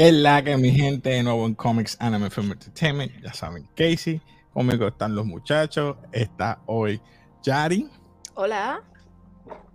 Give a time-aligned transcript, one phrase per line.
[0.00, 3.12] Que es la que mi gente de nuevo en Comics Anime Film Entertainment.
[3.22, 4.18] Ya saben, Casey.
[4.50, 5.94] Conmigo están los muchachos.
[6.10, 7.02] Está hoy
[7.42, 7.86] Yari.
[8.32, 8.82] Hola.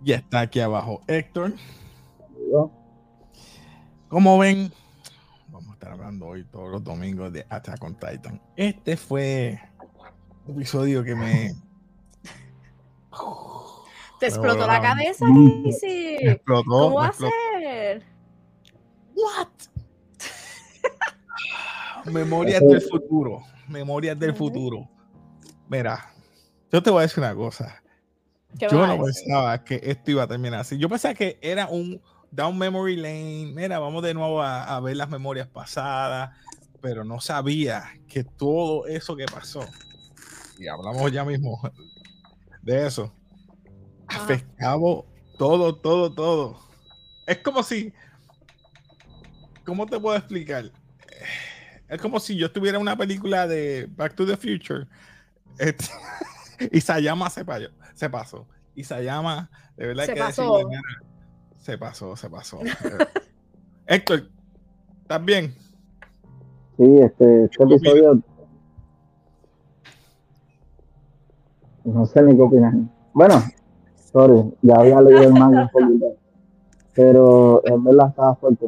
[0.04, 1.54] Y está aquí abajo Héctor.
[4.08, 4.72] Como ven,
[5.46, 8.42] vamos a estar hablando hoy todos los domingos de Attack on Titan.
[8.56, 9.60] Este fue
[10.44, 11.54] un episodio que me.
[14.18, 16.16] Te explotó la cabeza, Casey.
[16.20, 16.64] explotó.
[16.68, 18.02] ¿Cómo va a ser?
[19.14, 19.75] What?
[22.10, 23.42] Memorias del futuro.
[23.68, 24.88] Memorias del futuro.
[25.68, 26.12] Mira,
[26.72, 27.82] yo te voy a decir una cosa.
[28.58, 29.24] ¿Qué Yo no decir?
[29.24, 30.78] pensaba que esto iba a terminar así.
[30.78, 32.00] Yo pensaba que era un
[32.30, 33.52] down memory lane.
[33.54, 36.30] Mira, vamos de nuevo a, a ver las memorias pasadas,
[36.80, 39.66] pero no sabía que todo eso que pasó,
[40.58, 41.60] y hablamos ya mismo
[42.62, 43.12] de eso,
[44.06, 44.22] Ajá.
[44.22, 45.02] afectaba
[45.36, 46.60] todo, todo, todo.
[47.26, 47.92] Es como si,
[49.64, 50.70] ¿cómo te puedo explicar?
[51.88, 54.86] Es como si yo estuviera en una película de Back to the Future
[55.58, 55.84] este,
[56.72, 57.58] y Sayama se, pa-
[57.94, 58.46] se pasó.
[58.74, 60.42] Y Sayama, de verdad Se que pasó.
[60.42, 60.82] decirle, "Mira,
[61.58, 62.60] se pasó, se pasó.
[63.86, 64.28] Héctor,
[65.02, 65.54] ¿estás bien?
[66.76, 68.22] Sí, este, este episodio.
[71.84, 72.72] No sé ni qué opinar.
[73.14, 73.42] Bueno,
[74.12, 76.16] sorry, ya había leído el manga un poquito.
[76.94, 78.66] Pero en verdad estaba fuerte.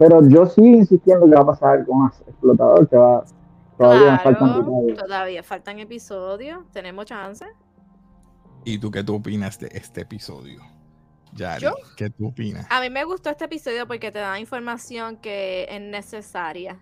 [0.00, 3.22] Pero yo sigo insistiendo que va a pasar con más explotador, que va.
[3.76, 4.98] Todavía faltan detalles.
[4.98, 6.60] todavía faltan episodios.
[6.72, 7.44] Tenemos chance.
[8.64, 10.62] ¿Y tú qué tú opinas de este episodio?
[11.34, 11.74] Yari, ¿Yo?
[11.98, 12.66] ¿qué tú opinas?
[12.70, 16.80] A mí me gustó este episodio porque te da información que es necesaria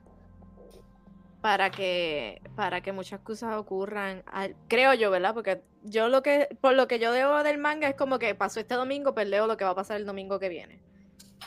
[1.41, 4.22] para que para que muchas cosas ocurran.
[4.31, 5.34] Al- creo yo, ¿verdad?
[5.34, 8.60] Porque yo lo que por lo que yo debo del manga es como que pasó
[8.60, 10.81] este domingo, pues leo lo que va a pasar el domingo que viene.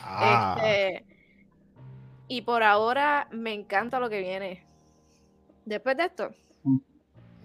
[0.00, 1.04] Ah, Este,
[2.36, 4.64] y por ahora me encanta lo que viene.
[5.66, 6.30] Después de esto,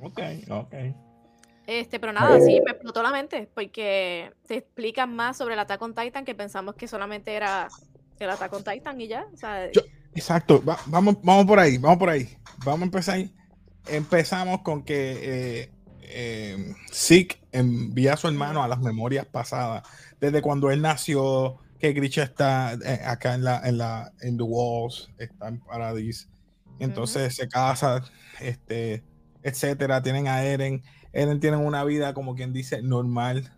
[0.02, 0.74] ok, ok.
[1.68, 5.82] este, pero nada, sí, me explotó la mente porque te explican más sobre el Attack
[5.82, 7.68] on Titan que pensamos que solamente era
[8.20, 9.28] el Attack on Titan y ya.
[9.34, 9.82] O sea, Yo-
[10.16, 12.28] Exacto, va- vamos, vamos por ahí, vamos por ahí.
[12.66, 13.32] Vamos a empezar ahí.
[13.88, 15.18] Empezamos con que
[15.62, 15.72] eh,
[16.02, 19.84] eh, Zeke envía a su hermano a las memorias pasadas,
[20.20, 24.44] desde cuando él nació, que Grisha está eh, acá en la, en la, en The
[24.44, 26.28] Walls, está en Paradise.
[26.80, 28.04] Entonces se casa,
[28.40, 29.04] este,
[29.44, 30.02] etcétera.
[30.02, 30.84] Tienen a Eren.
[31.14, 33.52] Eren tiene una vida, como quien dice, normal.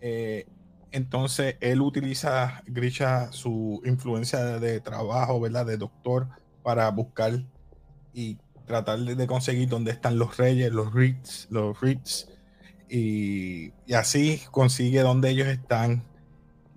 [0.00, 0.46] Eh,
[0.90, 5.66] entonces él utiliza, Grisha, su influencia de, de trabajo, ¿verdad?
[5.66, 6.28] De doctor,
[6.62, 7.44] para buscar
[8.12, 12.28] y tratar de, de conseguir dónde están los reyes, los Ritz, los Ritz.
[12.88, 16.02] Y, y así consigue dónde ellos están.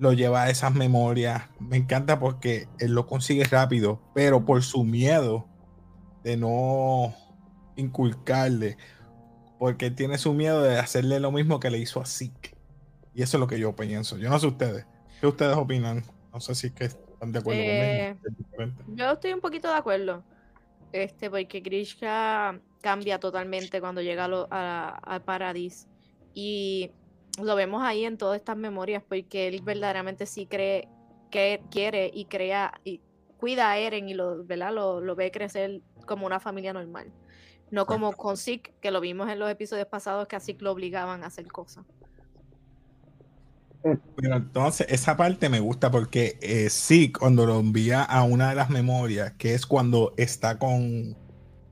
[0.03, 1.43] Lo lleva a esas memorias.
[1.61, 5.47] Me encanta porque él lo consigue rápido, pero por su miedo
[6.25, 7.13] de no
[7.77, 8.75] inculcarle,
[9.59, 12.53] porque tiene su miedo de hacerle lo mismo que le hizo a Zeke.
[13.15, 14.17] Y eso es lo que yo pienso.
[14.17, 14.85] Yo no sé ustedes.
[15.21, 16.03] ¿Qué ustedes opinan?
[16.33, 18.17] No sé si es que están de acuerdo Eh,
[18.57, 18.73] conmigo.
[18.89, 20.21] es yo estoy un poquito de acuerdo.
[20.91, 25.87] Este, porque Grishka cambia totalmente cuando llega a lo- a- al Paradis.
[26.33, 26.91] Y
[27.41, 30.87] lo vemos ahí en todas estas memorias, porque él verdaderamente sí cree
[31.31, 33.01] que quiere y crea y
[33.37, 34.73] cuida a Eren y lo, ¿verdad?
[34.73, 37.11] Lo, lo ve crecer como una familia normal.
[37.71, 40.71] No como con Zeke, que lo vimos en los episodios pasados, que a Zeke lo
[40.71, 41.85] obligaban a hacer cosas.
[44.15, 48.55] Pero entonces, esa parte me gusta porque eh, Zeke, cuando lo envía a una de
[48.55, 51.17] las memorias, que es cuando está con.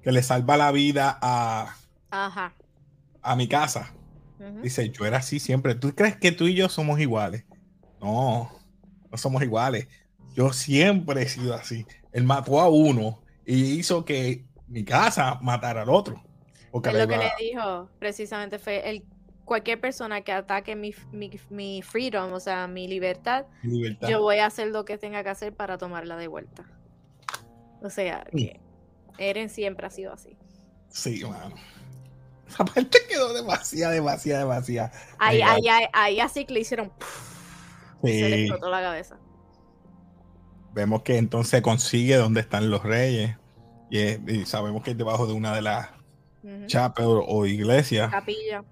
[0.01, 1.75] que le salva la vida a,
[2.09, 2.53] Ajá.
[3.21, 3.93] a mi casa.
[4.61, 5.75] Dice, yo era así siempre.
[5.75, 7.45] ¿Tú crees que tú y yo somos iguales?
[8.01, 8.51] No,
[9.11, 9.87] no somos iguales.
[10.35, 11.85] Yo siempre he sido así.
[12.11, 16.23] Él mató a uno y hizo que mi casa matara al otro.
[16.71, 19.03] Porque Es lo que le dijo precisamente fue el
[19.45, 24.07] cualquier persona que ataque mi, mi, mi freedom, o sea, mi libertad, mi libertad.
[24.07, 26.63] yo voy a hacer lo que tenga que hacer para tomarla de vuelta.
[27.81, 28.59] O sea, que
[29.17, 30.37] Eren siempre ha sido así.
[30.87, 31.55] Sí, mano.
[32.53, 34.91] Esa parte quedó demasiado, demasiado, demasiado.
[35.19, 36.91] Ahí, ahí, ahí, ahí así que le hicieron.
[38.03, 38.41] y Se le Sí.
[38.43, 39.17] explotó la cabeza.
[40.73, 43.35] Vemos que entonces consigue dónde están los reyes.
[43.89, 45.89] Y, es- y sabemos que es debajo de una de las
[46.43, 46.65] Ujú.
[46.67, 48.09] chapas o, o iglesias.
[48.09, 48.63] Capilla.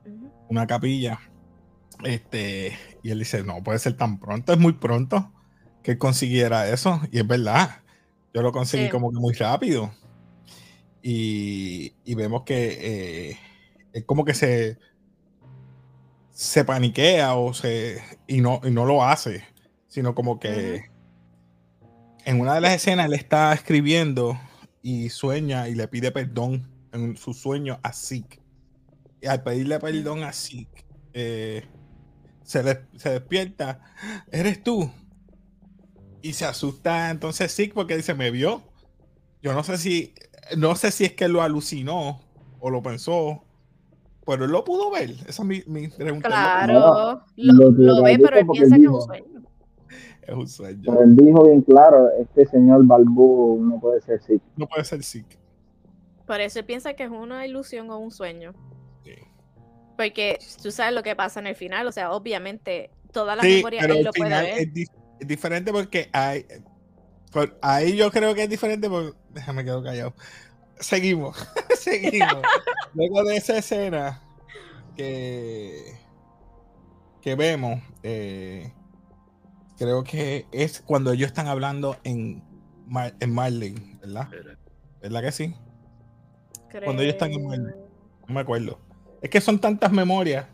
[0.49, 1.19] una capilla.
[2.03, 5.31] Este, y él dice, no puede ser tan pronto, es muy pronto
[5.83, 7.01] que él consiguiera eso.
[7.11, 7.81] Y es verdad,
[8.33, 8.89] yo lo conseguí Sí.
[8.89, 9.91] como que muy rápido.
[11.01, 12.77] Y, y vemos que
[13.31, 13.39] eh,
[13.93, 14.77] es como que se,
[16.31, 19.43] se paniquea o se, y, no, y no lo hace,
[19.87, 20.89] sino como que
[22.25, 24.39] en una de las escenas él está escribiendo
[24.81, 28.39] y sueña y le pide perdón en su sueño a Zeke.
[29.21, 31.65] Y al pedirle perdón a Zeke, eh,
[32.43, 32.63] se,
[32.97, 33.81] se despierta,
[34.31, 34.91] eres tú.
[36.21, 38.63] Y se asusta entonces Zeke porque dice, me vio.
[39.41, 40.13] Yo no sé si,
[40.57, 42.21] no sé si es que lo alucinó
[42.59, 43.43] o lo pensó,
[44.29, 45.11] pero él lo pudo ver.
[45.27, 46.27] Esa es mi, mi pregunta.
[46.27, 49.41] ¿Él lo- Claro, lo lo, ve, pero él piensa él que es un sueño.
[50.21, 50.81] Es un sueño.
[50.85, 54.43] Pero él dijo bien claro, este señor Balbú no puede ser Zeke.
[54.55, 55.37] No puede ser Zeke.
[56.27, 58.53] Por eso él piensa que es una ilusión o un sueño.
[59.03, 59.13] Sí.
[59.97, 63.55] Porque tú sabes lo que pasa en el final, o sea, obviamente todas las Sí,
[63.55, 64.59] memorias pero él lo puede ver.
[64.59, 64.85] es, di-
[65.19, 66.45] es diferente porque hay,
[67.31, 70.13] por- ahí yo creo que es diferente porque déjame quedo callado.
[70.79, 71.37] Seguimos,
[71.77, 72.41] seguimos.
[72.93, 74.21] Luego de esa escena
[74.95, 75.93] que,
[77.21, 78.71] que vemos, eh,
[79.77, 82.43] creo que es cuando ellos están hablando en,
[82.87, 84.29] Mar- en Marley, ¿verdad?
[85.01, 85.55] ¿Verdad que sí?
[86.83, 87.73] cuando ellos están en Marley.
[88.27, 88.79] No me acuerdo.
[89.21, 90.45] Es que son tantas memorias.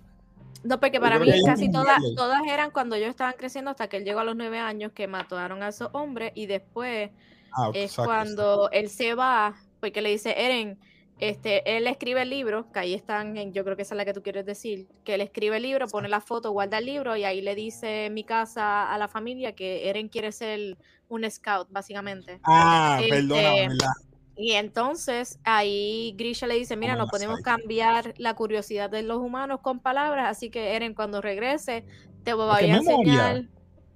[0.63, 4.05] No, porque para mí casi todas, todas eran cuando ellos estaban creciendo hasta que él
[4.05, 7.11] llegó a los nueve años que mataron a esos hombres y después
[7.57, 9.55] Ah, es exacto, cuando él se va,
[9.85, 10.79] porque le dice, Eren,
[11.19, 14.05] este, él escribe el libro, que ahí están, en- yo creo que esa es la
[14.05, 17.15] que tú quieres decir, que él escribe el libro, pone la foto, guarda el libro
[17.15, 20.77] y ahí le dice en mi casa a la familia que Eren quiere ser
[21.07, 22.41] un scout, básicamente.
[22.43, 23.93] Ah, Este, perdona, ¿verdad?
[24.35, 29.61] Y entonces ahí Grisha le dice, mira, no podemos cambiar la curiosidad de los humanos
[29.61, 31.85] con palabras, así que Eren, cuando regrese,
[32.23, 33.43] te voy ¿qué a enseñar,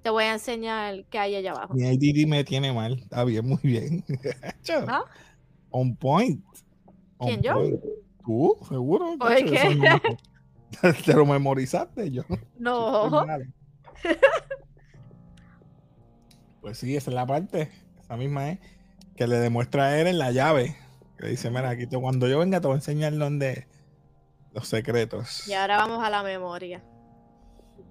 [0.02, 1.74] te voy a enseñar qué hay allá abajo.
[1.76, 2.94] Mi IDD me tiene mal.
[3.00, 4.04] Está bien, muy bien.
[4.88, 5.04] ¿Ah?
[5.72, 6.44] On point.
[7.18, 7.54] On ¿Quién, yo?
[7.54, 7.80] point.
[8.26, 8.56] ¿Tú?
[8.68, 9.16] ¿Seguro?
[9.18, 9.26] No-
[11.06, 12.24] Te lo memorizaste yo.
[12.58, 13.26] No.
[16.62, 17.70] Pues sí, esa es la parte.
[18.02, 18.60] Esa misma es.
[19.16, 20.76] Que le demuestra a Eren la llave.
[21.18, 23.66] Que le dice, mira, aquí te- cuando yo venga te voy a enseñar dónde
[24.54, 25.48] los secretos.
[25.48, 26.84] Y ahora vamos a la memoria.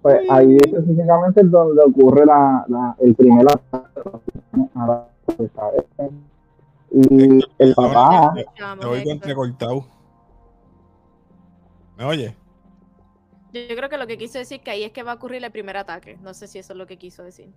[0.03, 4.01] Pues ahí específicamente es donde ocurre la, la- el primer ataque.
[6.91, 9.87] Y el papá, Te oigo entrecortado.
[11.97, 12.37] ¿Me oye?
[13.53, 15.51] Yo creo que lo que quiso decir que ahí es que va a ocurrir el
[15.51, 16.17] primer ataque.
[16.23, 17.53] No sé si eso es lo que quiso decir.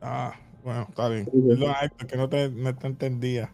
[0.00, 1.28] Ah, bueno, está bien.
[1.82, 3.52] Héctor, que no te, no te entendía.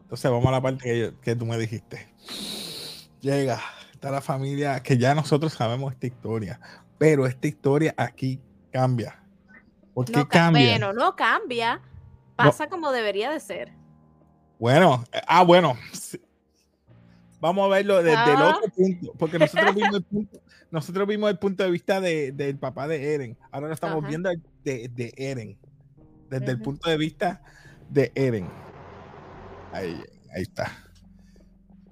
[0.00, 2.08] Entonces vamos a la parte que, yo- que tú me dijiste.
[3.20, 3.60] Llega,
[3.92, 6.60] está la familia, que ya nosotros sabemos esta historia,
[6.98, 8.40] pero esta historia aquí
[8.72, 9.22] cambia.
[9.94, 10.70] ¿Por qué No, ca- cambia?
[10.70, 11.80] bueno, no cambia.
[12.46, 13.72] Pasa como debería de ser.
[14.58, 15.76] Bueno, eh, ah, bueno.
[15.92, 16.20] sí.
[17.40, 18.54] Vamos a verlo desde el Ah.
[18.56, 20.40] otro punto, porque nosotros vimos el punto,
[20.72, 23.38] nosotros vimos el punto de vista de- del papá de Eren.
[23.52, 24.08] Ahora lo estamos Ajá.
[24.08, 24.30] viendo
[24.64, 25.56] de, de Eren,
[26.30, 27.40] desde el punto de vista
[27.90, 28.48] de Eren.
[29.72, 30.02] Ahí,
[30.34, 30.72] ahí está.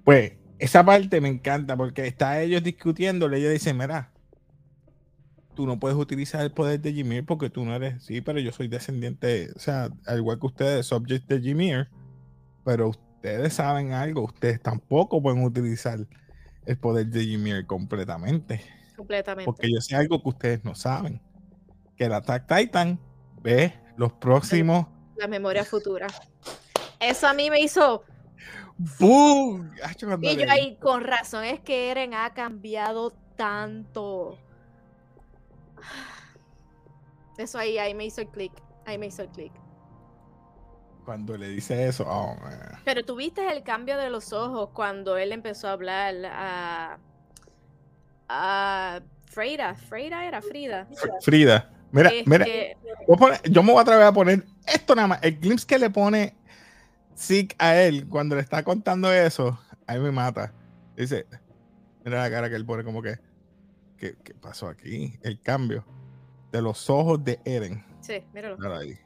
[0.04, 4.10] Pues esa parte me encanta porque está ellos discutiendo, ellos dicen, mira,
[5.56, 8.52] tú no puedes utilizar el poder de Ymir porque tú no eres, sí, pero yo
[8.52, 11.88] soy descendiente, o sea, al igual que ustedes, subject de Ymir,
[12.64, 15.98] pero ustedes saben algo, ustedes tampoco pueden utilizar
[16.64, 18.60] el poder de Ymir completamente,
[18.94, 19.44] Completamente.
[19.44, 21.20] porque yo sé algo que ustedes no saben,
[21.96, 23.00] que el Attack Titan
[23.42, 24.86] ve los próximos...
[25.16, 26.06] La memoria futura.
[27.00, 28.04] Eso a mí me hizo.
[28.98, 29.72] ¡Boom!
[30.20, 34.38] Y yo ahí, con razón, es que Eren ha cambiado tanto.
[37.38, 38.52] Eso ahí, ahí me hizo el clic.
[38.86, 39.52] Ahí me hizo el clic.
[41.04, 42.80] Cuando le dice eso, oh, man.
[42.84, 46.98] Pero tuviste el cambio de los ojos cuando él empezó a hablar a.
[48.28, 49.74] a Freida.
[49.74, 50.88] Freida era Frida.
[51.20, 55.18] Frida, mira, mira, Este, poner- yo me voy a atrever a poner esto nada más.
[55.22, 56.34] El glimpse que le pone
[57.16, 60.52] Zeke a él cuando le está contando eso, ahí me mata.
[60.96, 61.26] Dice,
[62.04, 63.18] mira la cara que él pone como que,
[63.96, 65.18] ¿qué, qué pasó aquí?
[65.22, 65.84] El cambio
[66.52, 67.84] de los ojos de Eren.
[68.00, 68.56] Sí, míralo.
[68.74, 68.96] Ahí.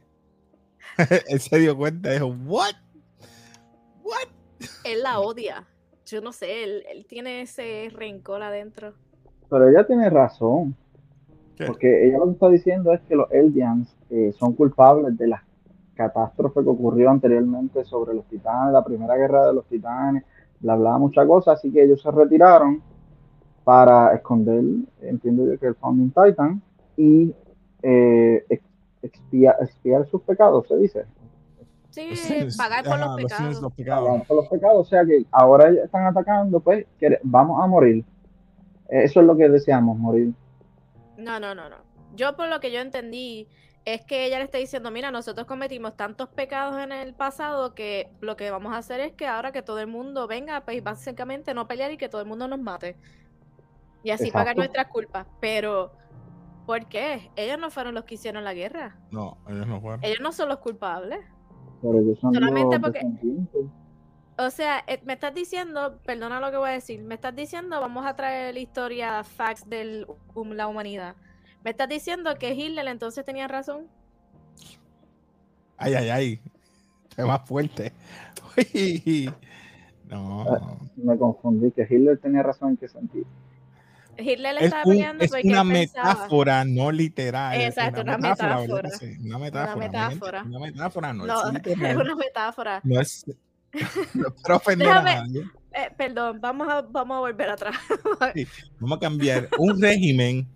[1.28, 2.74] él se dio cuenta y dijo, ¿what?
[4.02, 4.28] ¿What?
[4.84, 5.66] Él la odia.
[6.06, 8.94] Yo no sé, él, él tiene ese rencor adentro.
[9.48, 10.74] pero ella tiene razón,
[11.56, 11.66] ¿Qué?
[11.66, 15.44] porque ella lo que está diciendo es que los Eldians eh, son culpables de la
[15.94, 20.24] catástrofe que ocurrió anteriormente sobre los titanes, la primera guerra de los titanes,
[20.58, 22.82] bla, bla, muchas cosas, así que ellos se retiraron
[23.70, 24.64] para esconder,
[25.00, 26.60] entiendo yo que el Founding Titan,
[26.96, 27.32] y
[27.84, 28.64] eh, ex-
[29.00, 31.04] expia- expiar sus pecados, se dice.
[31.90, 32.10] Sí,
[32.58, 33.62] pagar por los pecados.
[33.62, 34.08] los pecados.
[34.08, 37.68] Pagar por los pecados, o sea que ahora ellos están atacando, pues que vamos a
[37.68, 38.04] morir.
[38.88, 40.32] Eso es lo que deseamos, morir.
[41.16, 41.76] No, no, no, no.
[42.16, 43.46] Yo por lo que yo entendí,
[43.84, 48.08] es que ella le está diciendo, mira, nosotros cometimos tantos pecados en el pasado que
[48.20, 51.54] lo que vamos a hacer es que ahora que todo el mundo venga, pues básicamente
[51.54, 52.96] no pelear y que todo el mundo nos mate.
[54.02, 54.60] Y así pagar Exacto.
[54.60, 55.26] nuestras culpas.
[55.40, 55.92] Pero,
[56.66, 57.30] ¿por qué?
[57.36, 58.96] Ellos no fueron los que hicieron la guerra.
[59.10, 60.04] No, ellos no fueron.
[60.04, 61.20] Ellos no son los culpables.
[61.82, 63.06] Pero ellos son Solamente los porque-.
[64.38, 67.78] O sea, eh, me estás diciendo, perdona lo que voy a decir, me estás diciendo,
[67.78, 71.14] vamos a traer la historia, facts de la humanidad.
[71.62, 73.86] Me estás diciendo que Hitler entonces tenía razón.
[75.76, 76.40] Ay, ay, ay.
[77.16, 77.92] Es más fuerte.
[78.74, 79.30] Uy.
[80.08, 80.78] No.
[80.96, 83.26] Me confundí, que Hitler tenía razón en qué sentido.
[84.20, 87.60] Hitler le Es, estaba un- peleando es porque una pensaba- metáfora, no literal.
[87.60, 88.90] Exacto, una metáfora.
[88.90, 89.76] Sí, Una metáfora.
[89.76, 90.42] metáfora.
[90.44, 91.44] Una metáfora, no, No, es
[92.00, 92.80] una metáfora.
[92.84, 93.24] No es.
[94.14, 95.44] No es para ofender Déjame- a nadie.
[95.72, 97.76] Eh, perdón, vamos a, vamos a volver atrás.
[98.80, 100.48] Vamos a cambiar un régimen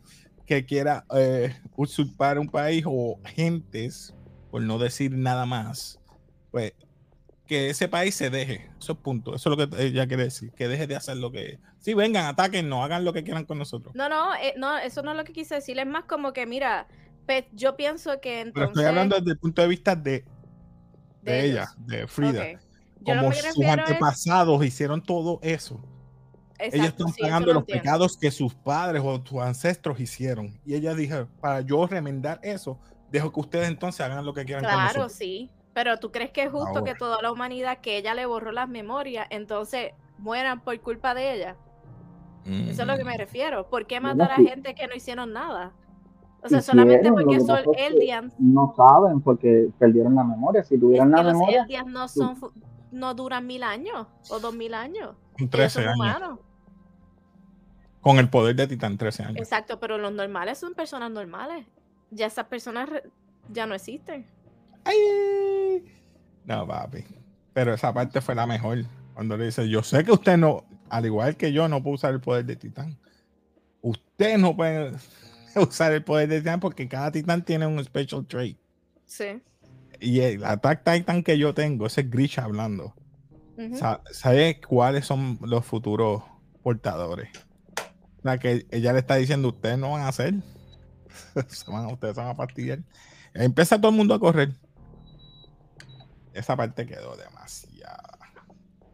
[0.47, 4.13] que quiera eh, usurpar un país o gentes,
[4.51, 6.01] por no decir nada más,
[6.51, 6.73] pues
[7.47, 8.71] que ese país se deje.
[8.81, 9.35] Eso es punto.
[9.35, 10.51] Eso es lo que ella quiere decir.
[10.53, 11.59] Que deje de hacer lo que.
[11.79, 13.95] Sí, vengan, ataquen, no hagan lo que quieran con nosotros.
[13.95, 15.79] No, no, eh, no, eso no es lo que quise decir.
[15.79, 16.87] Es más como que, mira,
[17.27, 18.69] pues, yo pienso que Pero entonces.
[18.71, 20.25] estoy hablando desde el punto de vista de,
[21.23, 21.87] de, de ella, ellos.
[21.87, 22.45] de Frida.
[23.05, 25.79] Como sus es- antepasados hicieron todo eso.
[26.59, 27.83] Ellos Exacto, están sí, eso pagando lo los entiendo.
[27.83, 30.59] pecados que sus padres o sus ancestros hicieron.
[30.65, 32.79] Y ella dijo, para yo remendar eso,
[33.11, 35.51] dejo que ustedes entonces hagan lo que quieran con Claro, sí.
[35.75, 38.69] Pero tú crees que es justo que toda la humanidad que ella le borró las
[38.69, 41.57] memorias, entonces mueran por culpa de ella.
[42.47, 43.19] Eso es lo que me Mm.
[43.19, 43.69] refiero.
[43.69, 45.73] ¿Por qué matar a gente que no hicieron nada?
[46.43, 48.35] O sea, solamente Hicieron, porque que son pasa es que Eldians.
[48.39, 50.63] No saben porque perdieron la memoria.
[50.63, 52.39] Si Es tuvieran que la los memoria, Eldians no son
[52.93, 55.17] no duran mil años o dos mil años.
[55.33, 55.97] Con Ellos 13 son años.
[55.99, 56.39] humanos.
[58.03, 59.39] Con el poder de Titán, 13 años.
[59.39, 61.67] Exacto, pero los normales son personas normales.
[62.11, 62.91] Ya esas personas
[63.49, 64.27] ya no existen.
[64.85, 65.85] Ay.
[66.45, 67.05] No, papi.
[67.53, 68.85] Pero esa parte fue la mejor.
[69.15, 72.13] Cuando le dice, yo sé que usted no, al igual que yo, no puede usar
[72.15, 72.99] el poder de Titán.
[73.81, 74.93] Usted no puede
[75.57, 78.59] usar el poder de Titán porque cada Titán tiene un special trait.
[79.07, 79.41] Sí.
[80.01, 82.95] Y el Attack Titan que yo tengo, ese es Grisha hablando.
[84.11, 86.25] ¿Sabe cuáles son los futuros
[86.65, 87.29] portadores?
[88.23, 90.35] La que ella le está diciendo, ustedes no van a hacer.
[91.47, 92.81] Se van- ustedes se van a fastidiar.
[93.33, 94.53] Empieza todo el mundo a correr.
[96.35, 98.19] Esa parte quedó demasiado.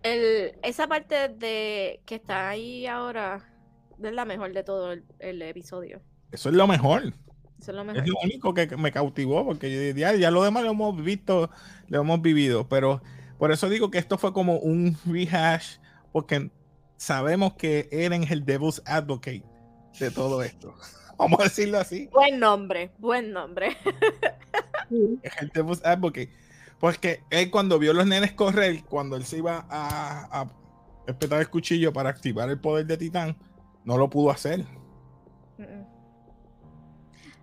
[0.03, 3.45] El, esa parte de que está ahí ahora
[4.03, 6.03] es la mejor de todo el, el episodio.
[6.33, 7.15] Eso es lo mejor.
[7.59, 8.07] Eso es lo Es mejor.
[8.07, 11.51] lo único que me cautivó, porque diría, ya lo demás lo hemos visto,
[11.89, 13.03] lo hemos vivido, pero
[13.39, 15.79] por eso digo que esto fue como un rehash,
[16.13, 16.51] porque
[16.97, 19.45] sabemos que Eren es el Devil's Advocate
[19.99, 20.75] de todo esto.
[21.19, 23.77] Vamos a decirlo así, Buen nombre, buen nombre.
[25.23, 26.31] es el Devil's Advocate.
[26.81, 30.47] Porque él cuando vio a los nenes correr, cuando él se iba a, a
[31.07, 33.37] espetar el cuchillo para activar el poder de Titán,
[33.85, 34.65] no lo pudo hacer.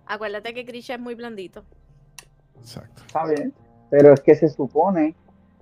[0.06, 1.64] Acuérdate que Grisha es muy blandito.
[2.58, 3.02] Exacto.
[3.06, 3.52] está bien.
[3.90, 5.14] Pero es que se supone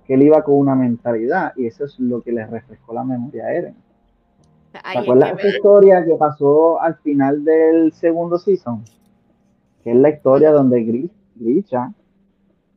[0.05, 3.45] que él iba con una mentalidad y eso es lo que le refrescó la memoria
[3.45, 3.75] a Eren.
[4.71, 8.83] ¿Te Ahí acuerdas esa historia que pasó al final del segundo season?
[9.83, 11.93] Que es la historia donde Gris- Grisha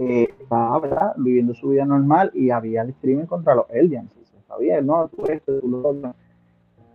[0.00, 1.12] eh, estaba ¿verdad?
[1.19, 4.11] viviendo su vida normal y había el crimen contra los Eldians.
[4.21, 6.14] Y se sabía, no, tú esto, tú lo otro.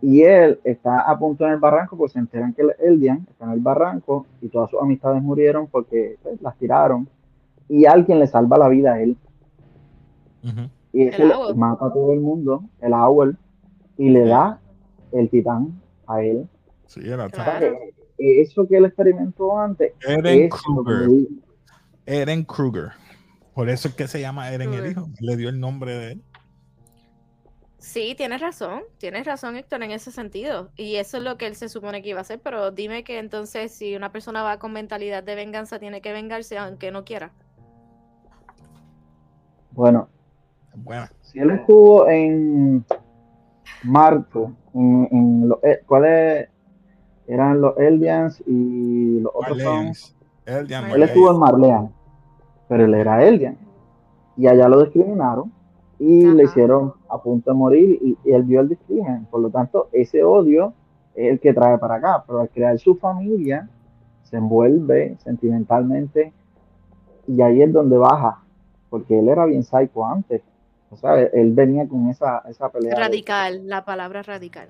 [0.01, 3.45] Y él está a punto en el barranco porque se enteran que el Eldian está
[3.45, 7.07] en el barranco y todas sus amistades murieron porque pues, las tiraron.
[7.69, 9.15] Y alguien le salva la vida a él.
[10.91, 13.37] Y ese El mata a todo el mundo, el Owl,
[13.97, 14.59] y le da
[15.11, 16.47] el titán a él.
[16.87, 17.77] Sí, era O sea, Claro.
[18.17, 21.27] que eso que él experimentó antes es lo que
[22.05, 22.91] Eren Kruger.
[23.53, 24.91] Por eso es que se llama Eren el Kruger.
[24.91, 25.09] hijo.
[25.19, 26.23] Le dio el nombre de él.
[27.77, 30.71] Sí, tienes razón, tienes razón, Héctor, en ese sentido.
[30.75, 33.19] Y eso es lo que él se supone que iba a hacer, pero dime que
[33.19, 37.31] entonces si una persona va con mentalidad de venganza, tiene que vengarse aunque no quiera.
[39.71, 40.09] Bueno,
[40.73, 41.11] Buena.
[41.21, 42.85] si él estuvo en
[43.83, 44.39] Marte,
[44.73, 46.49] en, en los- eh, ¿cuáles
[47.27, 49.91] eran los Eldians y los otros son?
[50.45, 51.37] Eldian Él estuvo en.
[51.39, 51.93] Marlean,
[52.67, 53.57] pero él era Eldian.
[54.37, 55.51] Y allá lo discriminaron
[55.97, 59.25] y le hicieron a punto de morir y, y él vio el discrimen.
[59.25, 60.73] Por lo tanto, ese odio
[61.15, 62.23] es el que trae para acá.
[62.27, 63.69] Pero al crear su familia,
[64.23, 66.33] se envuelve sentimentalmente
[67.27, 68.41] y ahí es donde baja.
[68.89, 70.41] Porque él era bien psycho antes.
[70.91, 72.93] O sea, él, él venía con esa, esa pelea.
[72.95, 74.67] de- Radical, la palabra radical.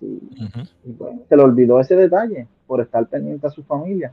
[0.00, 0.20] sí.
[0.40, 0.60] Ujú.
[0.84, 4.12] Y bueno, se le olvidó ese detalle por estar pendiente a su familia.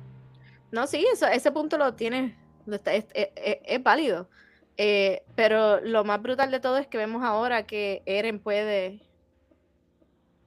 [0.71, 2.33] No, sí, eso, ese punto lo tienes,
[2.67, 4.29] está- es, es- es- es válido.
[4.77, 9.01] Eh, pero lo más brutal de todo es que vemos ahora que Eren puede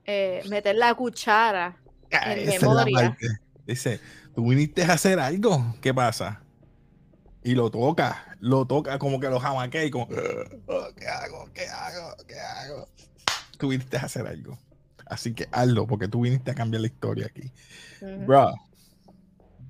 [0.07, 1.77] eh, meter la cuchara.
[2.13, 3.17] Ah, En memoria.
[3.67, 4.01] Dice,
[4.35, 6.43] tú viniste a hacer algo, ¿qué pasa?
[7.43, 10.09] Y lo toca, lo toca como que lo jamaquea y como,
[10.67, 11.49] "Oh, ¿qué hago?
[11.55, 12.15] ¿Qué hago?
[12.27, 12.89] ¿Qué hago?
[13.59, 14.59] Tú viniste a hacer algo.
[15.07, 17.53] Así que hazlo, porque tú viniste a cambiar la historia aquí.
[18.01, 18.25] Ujú.
[18.27, 18.55] Bruh.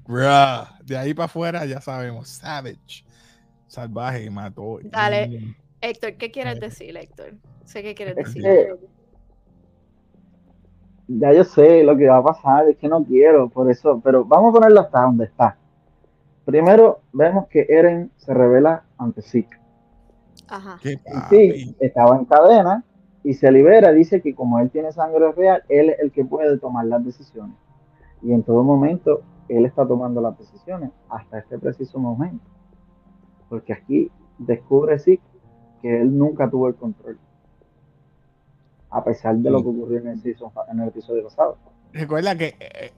[0.07, 0.67] Bruh.
[0.85, 2.29] De ahí para afuera ya sabemos.
[2.29, 3.05] Savage.
[3.67, 4.79] Salvaje, mató.
[4.85, 5.57] Dale.
[5.81, 7.35] Héctor, ¿qué quieres decir, Héctor?
[7.65, 8.43] Sé qué quieres Es decir.
[8.43, 8.75] que-
[11.07, 14.25] Ya yo sé lo que va a pasar, es que no quiero, por eso, pero
[14.25, 15.57] vamos a ponerlo hasta donde está.
[16.47, 19.59] Primero vemos que Eren se revela ante Zeke.
[20.49, 20.79] Ajá.
[20.83, 20.97] Y.
[21.29, 22.85] Zeke estaba en cadena
[23.23, 26.57] y se libera, dice que como él tiene sangre real, él es el que puede
[26.59, 27.57] tomar las decisiones.
[28.23, 32.45] Y en todo momento, él está tomando las decisiones, hasta este preciso momento.
[33.49, 35.23] Porque aquí descubre Zeke
[35.83, 37.19] que él nunca tuvo el control.
[38.91, 41.57] A pesar de lo que ocurrió en el, season- en el episodio pasado.
[41.93, 42.93] Recuerda que eh,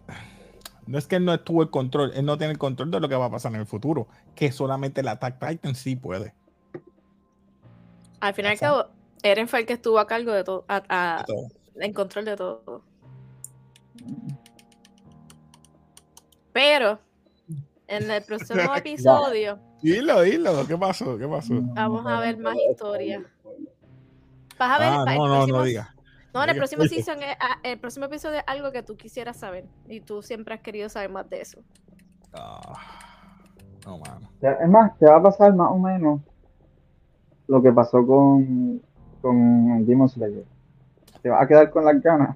[0.86, 3.08] no es que él no estuvo el control, él no tiene el control de lo
[3.08, 6.34] que va a pasar en el futuro, que solamente el Attack Titan sí puede.
[8.20, 8.84] Al fin y al cabo,
[9.22, 11.48] Eren fue el que estuvo a cargo de todo, a- a- Todo.
[11.76, 12.82] en control de todo.
[16.56, 16.98] Pero
[17.86, 21.18] en el próximo episodio Dilo, dilo, ¿qué pasó?
[21.18, 21.52] ¿Qué pasó?
[21.60, 23.22] Vamos a ver más historia.
[24.58, 25.88] vas a ver Ah, no, no, próximo- no digas.
[26.32, 26.60] No, en el diga.
[26.66, 30.22] próximo season, es- ah, el próximo episodio es algo que tú quisieras saber y tú
[30.22, 31.60] siempre has querido saber más de eso.
[32.32, 32.72] Ah,
[33.84, 34.30] no, mano.
[34.40, 36.22] Es más, te va a pasar más o menos
[37.48, 38.80] lo que pasó con,
[39.20, 40.46] con Demon Slayer.
[41.20, 42.34] Te vas a quedar con las ganas.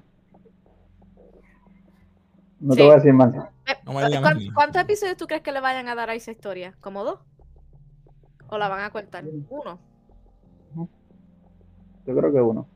[2.59, 3.33] No te voy a decir más.
[3.71, 4.51] Eh, No me digan ¿cuán- nada.
[4.53, 6.75] ¿Cuántos episodios tú crees que le vayan a dar a esa historia?
[6.81, 7.19] ¿Como dos?
[8.47, 9.23] ¿O la van a cortar?
[9.49, 9.79] Uno.
[12.05, 12.67] Yo creo que uno.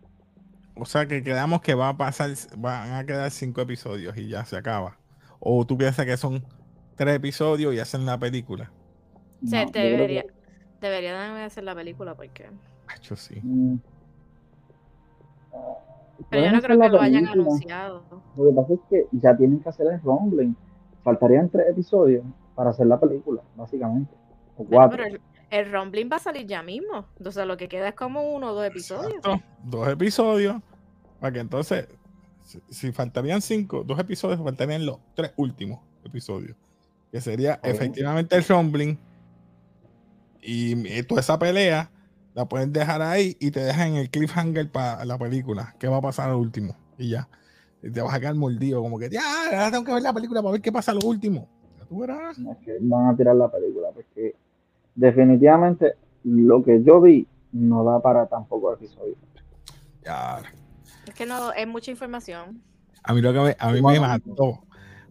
[0.75, 4.45] O sea que quedamos que va a pasar, van a quedar cinco episodios y ya
[4.45, 4.97] se acaba.
[5.39, 6.43] O tú piensas que son
[6.95, 8.71] tres episodios y hacen la película.
[9.41, 10.25] No, yo creo que- debería,
[10.81, 12.49] deberían de hacer la película porque...
[12.87, 13.39] Hacho, sí.
[13.41, 13.77] Mm.
[16.29, 18.03] Pero yo no creo que lo hayan anunciado.
[18.37, 20.55] Lo que pasa es que ya tienen que hacer el rumbling.
[21.05, 24.11] Faltarían tres episodios para hacer la película, básicamente.
[24.57, 24.97] O cuatro.
[24.97, 27.05] pero el, el Rumbling va a salir ya mismo.
[27.17, 29.13] Entonces lo que queda es como uno o dos episodios.
[29.13, 30.55] Exacto, Dos episodios.
[31.19, 31.87] Para que entonces,
[32.41, 36.57] si, si faltarían cinco, dos episodios, faltarían los tres últimos episodios.
[37.11, 38.97] Que sería efectivamente el Rumbling.
[40.41, 41.91] Y toda esa pelea
[42.33, 45.75] la pueden dejar ahí y te dejan en el cliffhanger para la película.
[45.79, 46.75] ¿Qué va a pasar al último?
[46.97, 47.29] Y ya.
[47.85, 50.41] Y te vas a quedar mordido, como que ya, ahora tengo que ver la película
[50.41, 51.47] para ver qué pasa lo último.
[51.87, 52.39] Tú verás.
[52.39, 54.35] No, es que van a tirar la película, porque
[54.95, 55.93] definitivamente
[56.23, 59.17] lo que yo vi no da para tan pocos episodios.
[60.03, 60.41] Ya.
[61.07, 62.59] Es que no, es mucha información.
[63.03, 64.63] A mí lo que me, a mí me mató,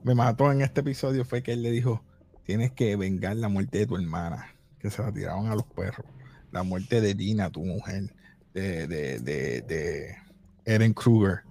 [0.02, 2.02] me mató en este episodio fue que él le dijo,
[2.42, 4.48] tienes que vengar la muerte de tu hermana,
[4.80, 6.04] que se la tiraron a los perros,
[6.50, 8.12] la muerte de Dina, tu mujer,
[8.52, 10.16] de, de, de, de
[10.64, 11.42] Eren Kruger.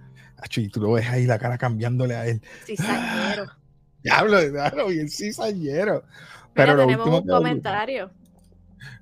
[0.56, 2.42] Y tú lo ves ahí la cara cambiándole a él.
[2.66, 3.46] Cizañero.
[4.04, 6.04] Diablo, diablo, bien cizañero.
[6.04, 8.12] Mira, Pero lo tenemos un comentario.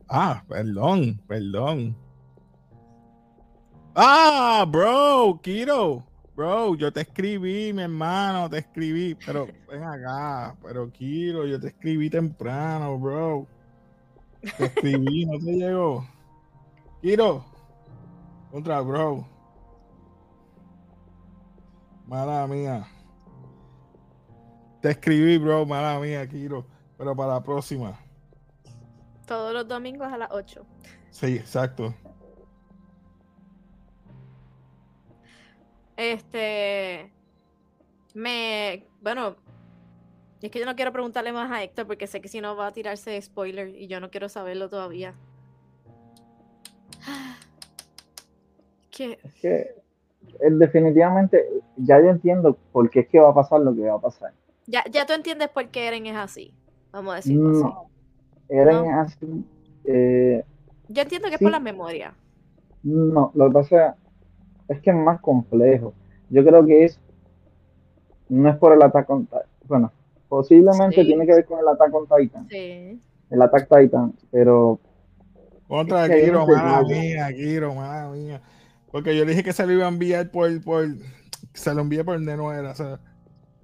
[0.08, 1.95] Ah, perdón, perdón.
[3.95, 6.06] Ah, bro, Kiro.
[6.36, 11.67] Bro, yo te escribí, mi hermano, te escribí, pero ven acá, pero Kiro, yo te
[11.67, 13.47] escribí temprano, bro.
[14.58, 16.08] Te escribí, no te llegó.
[17.01, 17.45] Kiro,
[18.51, 19.31] otra, bro.
[22.12, 22.86] Mala mía.
[24.82, 26.65] Te escribí, bro, mala mía, Kiro,
[26.97, 27.97] pero para la próxima.
[29.26, 30.65] Todos los domingos a las 8.
[31.10, 31.95] Sí, exacto.
[35.95, 37.13] Este.
[38.13, 38.86] Me.
[39.00, 39.38] Bueno.
[40.41, 42.67] Es que yo no quiero preguntarle más a Héctor porque sé que si no va
[42.67, 45.15] a tirarse spoiler y yo no quiero saberlo todavía.
[48.89, 49.17] ¿Qué?
[49.24, 49.81] Es que
[50.51, 51.45] definitivamente
[51.77, 54.31] ya yo entiendo por qué es que va a pasar lo que va a pasar.
[54.67, 56.53] Ya, ya tú entiendes por qué Eren es así.
[56.91, 57.73] Vamos a decirlo así.
[58.49, 58.84] Eren No.
[58.86, 59.45] es así.
[59.86, 60.43] eh,
[60.89, 62.13] Yo entiendo que es por la memoria.
[62.84, 63.95] no, lo que pasa
[64.67, 65.93] es que es más complejo.
[66.29, 66.99] Yo creo que es,
[68.29, 69.27] no es por el Titan.
[69.65, 69.91] Bueno,
[70.29, 71.05] posiblemente Sí.
[71.07, 72.99] tiene que ver con el Attack on Titan, Sí.
[73.29, 74.79] el Attack Titan, pero
[75.67, 78.41] Contra Kiro, mala mía, Kiro, mala mía.
[78.91, 80.88] Porque yo le dije que se lo iba a enviar por, por
[81.54, 82.71] se lo envié por donde no era.
[82.71, 82.99] o sea,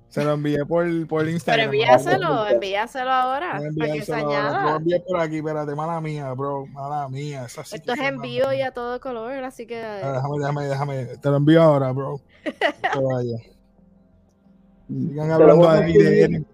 [0.10, 1.66] Se lo envié por, por Pero Instagram.
[1.66, 3.60] envíaselo, envíaselo ahora.
[3.78, 4.24] Para que se ahora.
[4.24, 4.76] Lo añada.
[4.78, 6.66] envié por aquí, espérate, mala mía, bro.
[6.68, 7.46] Mala mía.
[7.46, 9.82] Esa sí Esto es fue en mala vivo y a todo color, así que.
[9.84, 11.18] Ah, Déjame, déjame, déjame.
[11.18, 12.20] Te lo envío ahora, bro.
[12.44, 13.38] Que vaya.
[14.88, 16.04] Sigan Te hablando ahí de.
[16.04, 16.46] De Eren.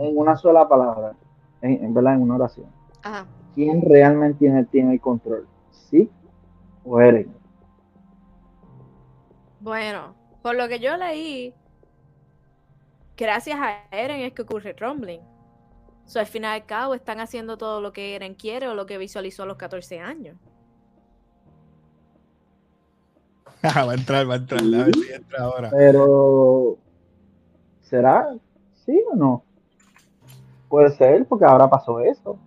[0.00, 1.12] en una sola palabra,
[1.60, 2.66] en, en verdad, en una oración.
[3.02, 3.26] Ajá.
[3.54, 5.46] ¿Quién realmente tiene, tiene el control?
[5.90, 6.08] ¿Sí
[6.84, 7.28] o Eren?
[9.60, 11.52] Bueno, por lo que yo leí,
[13.16, 15.20] gracias a Eren es que ocurre el Rumbling.
[16.06, 18.86] So, al final y al cabo están haciendo todo lo que Eren quiere o lo
[18.86, 20.36] que visualizó a los 14 años.
[23.62, 24.60] Ah, va a entrar, va a entrar.
[24.62, 25.70] A ver si entra ahora.
[25.70, 26.78] Pero,
[27.82, 28.32] ¿será?
[28.86, 29.42] ¿Sí o no?
[30.68, 32.38] Puede ser, porque ahora pasó eso.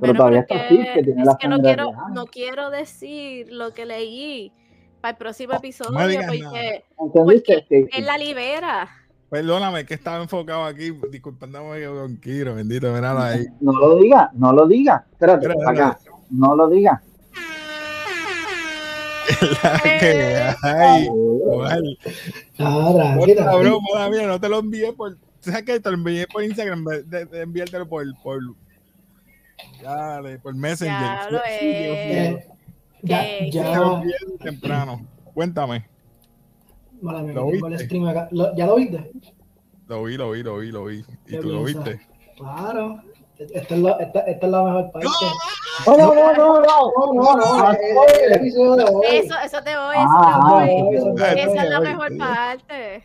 [0.00, 2.70] Pero Bueno, todavía está es Sid, que- tiene es la que no quiero, no quiero
[2.70, 4.52] decir lo que leí
[5.04, 7.66] para el próximo No episodio digas porque ¿Entendiste?
[7.68, 8.88] Que- él la libera.
[9.28, 13.44] Perdóname, que estaba enfocado aquí, disculpándome con Kiro, bendito, míralo ahí.
[13.60, 15.04] No lo diga, no lo diga.
[15.12, 15.98] Espérate, Mira, acá.
[16.30, 17.02] No lo diga.
[19.62, 21.98] La que hay, igual.
[22.58, 25.18] Otra broma, no te lo envié por.
[25.40, 25.80] ¿Sabes qué?
[25.80, 28.06] Te lo envié por Instagram, de, de, de enviártelo por.
[28.22, 28.40] por
[29.82, 30.98] dale, por Messenger.
[30.98, 32.53] Ya lo Sí,
[33.04, 35.00] Ya, Te lo ya, temprano.
[35.34, 35.86] Cuéntame.
[37.02, 37.84] mala mía, ¿Lo el viste?
[37.84, 38.28] stream acá.
[38.30, 39.10] ¿Lo- ¿Ya lo viste?
[39.88, 41.04] Lo vi, lo vi, lo vi, lo vi.
[41.26, 42.00] ¿Y tú lo bien, viste?
[42.36, 43.00] Claro.
[43.36, 45.08] Esta es, la, esta, esta es la mejor parte.
[45.86, 46.92] No, no, no, no, no.
[47.14, 49.18] No, no, de.
[49.18, 50.96] Eso, eso te voy, eso Ah, te voy.
[50.96, 52.18] eso te Esa es la mejor voy.
[52.18, 53.02] parte.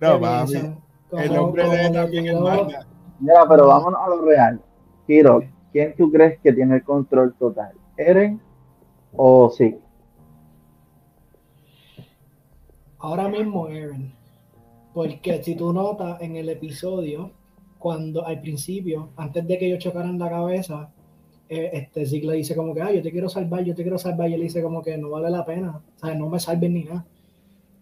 [0.00, 0.54] No, papi.
[1.18, 2.86] El hombre le también quedó- manga.
[3.18, 4.60] Mira, pero vámonos a lo real.
[5.06, 7.72] Kiro, ¿quién tú crees que tiene el control total?
[7.96, 8.40] ¿Eren
[9.16, 9.76] o sí?
[12.98, 14.12] Ahora mismo, Aaron.
[14.92, 17.30] Porque si tú notas en el episodio,
[17.78, 20.92] cuando al principio, antes de que ellos chocaran la cabeza,
[21.48, 23.98] eh, este Zeke le dice como que, ah, yo te quiero salvar, yo te quiero
[23.98, 26.74] salvar, y él dice como que no vale la pena, o sea, no me salven
[26.74, 27.06] ni nada.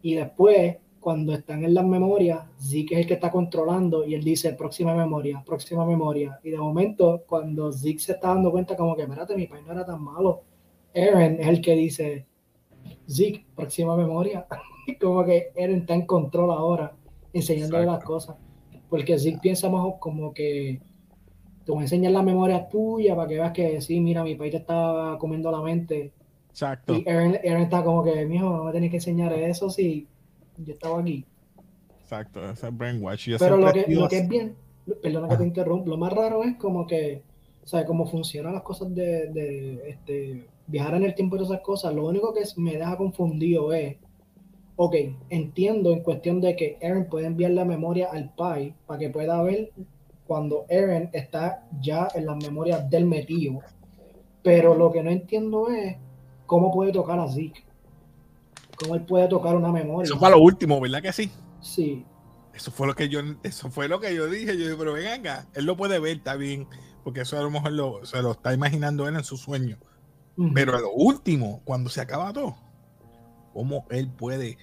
[0.03, 4.23] Y después, cuando están en las memorias, Zeke es el que está controlando y él
[4.23, 6.38] dice, próxima memoria, próxima memoria.
[6.45, 9.73] Y de momento, cuando Zeke se está dando cuenta como que, espérate, mi país no
[9.73, 10.43] era tan malo,
[10.94, 12.27] Aaron es el que dice,
[13.09, 14.46] Zeke, próxima memoria.
[15.01, 16.92] como que Eren está en control ahora,
[17.33, 18.12] enseñándole las Exacto.
[18.12, 18.37] cosas.
[18.88, 20.81] Porque Zeke piensa más como que
[21.64, 24.53] te voy a enseñar la memoria tuya para que veas que sí, mira, mi país
[24.53, 26.12] te está comiendo la mente.
[26.48, 26.94] Exacto.
[26.94, 30.09] Y Eren, Eren está como que, mijo, no me tenés que enseñar eso si
[30.57, 31.27] yo estaba aquí.
[32.01, 32.42] Exacto.
[32.48, 33.29] Ese es brainwash.
[33.29, 34.57] Yo Pero lo que, lo que es bien,
[35.03, 37.22] perdona que te interrumpa, lo más raro es como que,
[37.68, 41.64] sea, cómo funcionan las cosas de, de, este, viajar en el tiempo y todas esas
[41.64, 41.94] cosas.
[41.94, 43.96] Lo único que me deja confundido es,
[44.76, 44.94] ok,
[45.28, 49.42] entiendo en cuestión de que Eren puede enviar la memoria al Pai para que pueda
[49.42, 49.70] ver
[50.26, 53.61] cuando Eren está ya en las memorias del metido.
[54.42, 55.96] Pero lo que no entiendo es
[56.46, 57.64] cómo puede tocar a Zeke.
[58.78, 60.04] Cómo él puede tocar una memoria.
[60.04, 61.31] Eso fue lo último, ¿verdad que sí?
[61.61, 62.04] Sí.
[62.54, 64.57] Eso fue lo que yo, eso fue lo que yo dije.
[64.57, 66.66] Yo dije, pero ven acá, él lo puede ver, está bien,
[67.05, 69.79] porque eso a lo mejor lo, se lo está imaginando él en su sueño.
[70.55, 72.57] Pero a lo último, cuando se acaba todo,
[73.53, 74.57] ¿cómo él puede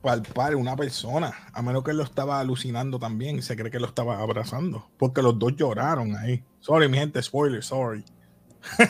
[0.00, 1.34] palpar una persona?
[1.52, 4.88] A menos que él lo estaba alucinando también y se cree que lo estaba abrazando.
[4.98, 6.42] Porque los dos lloraron ahí.
[6.60, 8.02] Sorry, mi gente, spoiler, sorry.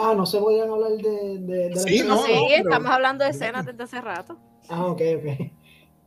[0.00, 3.24] Ah, no se podían hablar de, de, de la Sí, no, sí, pero- estamos hablando
[3.24, 4.38] de escenas desde hace rato.
[4.70, 5.52] Ah, ok, ok.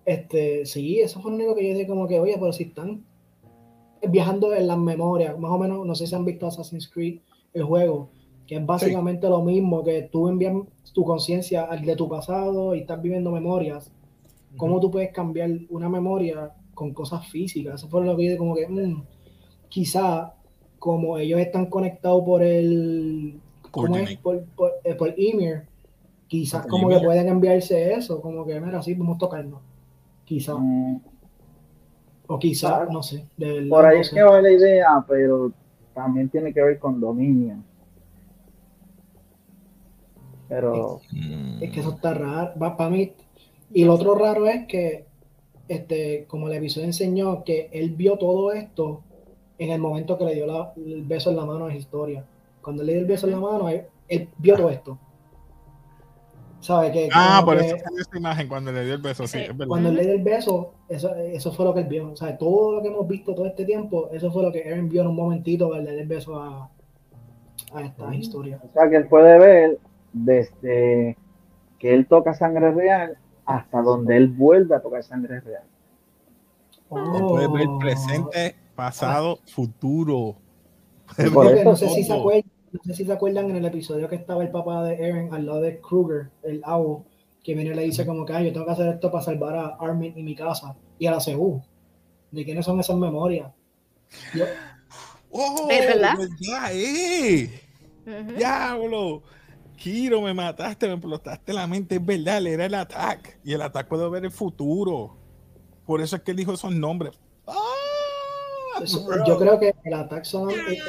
[0.05, 3.05] Este, sí, eso fue lo único que yo dije como que, oye, pero si están
[4.09, 7.19] viajando en las memorias, más o menos, no sé si han visto Assassin's Creed,
[7.53, 8.09] el juego,
[8.47, 10.53] que es básicamente lo mismo, que tú envías
[10.93, 13.91] tu conciencia al de tu pasado y estás viviendo memorias.
[14.57, 17.75] ¿Cómo tú puedes cambiar una memoria con cosas físicas?
[17.75, 19.03] Eso fue lo que yo dije como que, mm,
[19.69, 20.33] quizá
[20.79, 24.17] como ellos están conectados por el, ¿cómo es?
[24.17, 24.17] Coordinate.
[24.21, 25.63] Por, por, eh, por Ymir,
[26.27, 29.61] quizás Por como que pueden enviarse eso, como que, mira, sí, vamos a tocarnos.
[30.25, 30.99] Quizá, Mm,
[32.33, 32.91] o quizá, Claro.
[32.91, 33.25] no sé.
[33.37, 34.15] de Por ahí no es sé.
[34.15, 35.51] que va la idea, pero
[35.93, 37.57] también tiene que ver con dominio.
[40.47, 40.99] Pero
[41.61, 42.53] Es que eso está raro.
[42.77, 43.13] Para mí.
[43.73, 45.05] Y lo otro raro es que,
[45.69, 49.01] este, como el episodio enseñó, que él vio todo esto
[49.57, 52.25] en el momento que le dio la- el beso en la mano a historia.
[52.61, 54.97] Cuando le dio el beso en la mano, él, él vio todo esto.
[56.61, 56.91] ¿Sabe?
[56.91, 59.67] Que, Ah, por que eso esta imagen cuando le dio el beso, sí, es verdad.
[59.67, 62.11] cuando él le dio el beso, eso, eso fue lo que él vio.
[62.11, 64.87] O sea, todo lo que hemos visto todo este tiempo, eso fue lo que Aaron
[64.87, 66.69] vio en un momentito al darle el beso a,
[67.73, 68.59] a esta historia.
[68.63, 69.79] O sea que él puede ver
[70.13, 71.17] desde
[71.79, 75.63] que él toca sangre real hasta donde él vuelve a tocar sangre real.
[76.89, 77.79] Tú puedes ver Oh.
[77.79, 80.35] presente, pasado, futuro.
[81.33, 82.19] Por eso- no sé si se todo.
[82.19, 85.33] acuerdan, no sé si se acuerdan en el episodio que estaba el papá de Eren
[85.33, 87.05] al lado de Kruger, el Avo,
[87.43, 89.55] que viene y le dice como que "Ay, yo tengo que hacer esto para salvar
[89.55, 91.61] a Armin y mi casa y a la CU.
[92.31, 93.51] ¿De quiénes son esas memorias?
[94.33, 94.45] Yo-
[95.31, 95.67] ¡Oh!
[95.69, 96.13] ¿Es verdad?
[96.17, 97.61] ¿verdad, eh!
[98.05, 98.31] Ujú.
[98.37, 99.23] ¡Diablo!
[99.77, 101.95] Kiro, me mataste, me explotaste la mente.
[101.95, 103.37] Es verdad, era el ataque.
[103.43, 105.17] Y el ataque puede ver el futuro.
[105.85, 107.19] Por eso es que él dijo esos nombres.
[107.47, 108.83] ¡Ah!
[109.27, 110.79] Yo creo que el ataque son eh, eh,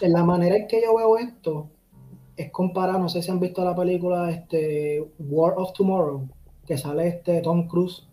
[0.00, 1.70] en la manera en que yo veo esto
[2.36, 6.28] es comparar, no sé si han visto la película este War of Tomorrow,
[6.66, 8.06] que sale este Tom Cruise,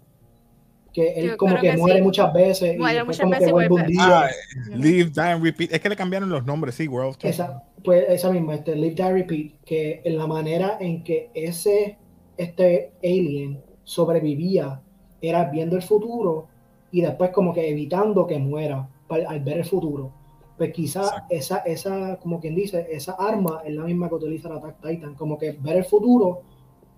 [0.93, 2.03] que él Yo como que, que muere sí.
[2.03, 3.99] muchas veces Muere y después muchas como que vuelve un día.
[4.01, 4.29] Ah,
[4.75, 5.71] live, die and repeat.
[5.73, 7.31] Es que le cambiaron los nombres, sí, World of Tomorrow.
[7.31, 11.97] Esa, pues esa misma, este Live Die Repeat, que en la manera en que ese
[12.37, 14.81] este alien sobrevivía
[15.21, 16.47] era viendo el futuro
[16.91, 20.11] y después como que evitando que muera al ver el futuro.
[20.57, 21.25] Pues quizá Exacto.
[21.33, 25.15] esa, esa, como quien dice, esa arma es la misma que utiliza el Attack Titan,
[25.15, 26.41] como que ver el futuro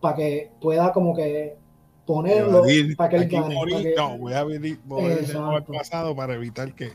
[0.01, 1.55] para que pueda como que
[2.05, 2.63] ponerlo
[2.97, 3.55] para que él gane.
[3.55, 6.91] morir, que- No, voy a nuevo al pasado para evitar que.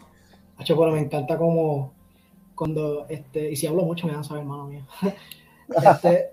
[0.56, 1.92] Hacho, pero me encanta como
[2.54, 4.86] cuando, este, y si hablo mucho me van a saber, hermano mío.
[5.70, 6.32] Este,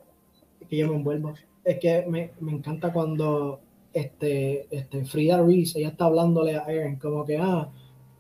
[0.68, 1.34] que yo me envuelvo.
[1.64, 3.60] Es que me, me encanta cuando
[3.94, 7.70] este, este, Frida Reese, ella está hablándole a Eren, como que, ah,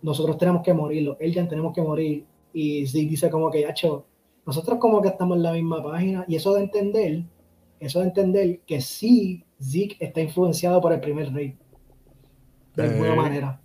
[0.01, 2.25] nosotros tenemos que morirlo, él ya tenemos que morir.
[2.53, 4.05] Y Zeke dice como que, hacho,
[4.45, 6.25] nosotros como que estamos en la misma página.
[6.27, 7.23] Y eso de entender,
[7.79, 11.55] eso de entender que sí, Zeke está influenciado por el primer rey.
[12.75, 13.15] De alguna Eh.
[13.15, 13.61] manera.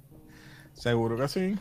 [0.72, 1.54] Seguro que sí.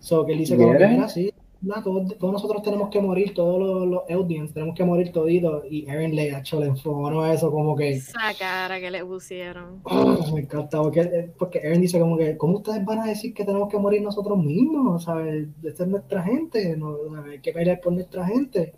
[0.00, 0.96] So, que él dice como que, ¿Quieren?
[0.96, 4.84] mira, sí, nah, todos, todos nosotros tenemos que morir, todos los, los Eldians tenemos que
[4.84, 5.64] morir toditos.
[5.70, 9.04] Y Eren le ha hecho le enfogonó a eso como que, Esa cara que le
[9.04, 9.80] pusieron.
[9.84, 13.44] oh, me encanta, porque, porque Eren dice como que, ¿cómo ustedes van a decir que
[13.44, 15.04] tenemos que morir nosotros mismos?
[15.04, 15.48] ¿Sabes?
[15.62, 16.96] Esta es nuestra gente, no,
[17.30, 18.74] hay que pelear por nuestra gente.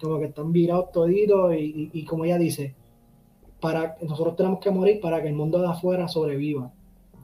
[0.00, 2.74] Como que están virados toditos y, y, y como ella dice,
[3.60, 6.72] para nosotros tenemos que morir para que el mundo de afuera sobreviva.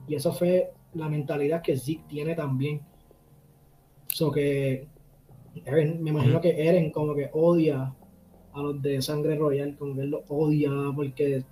[0.07, 2.81] Y eso fue la mentalidad que Zeke tiene también.
[4.09, 4.87] So que
[5.65, 7.93] Eren, me imagino que Eren como que odia
[8.53, 11.43] a los de sangre royal, como que él los odia porque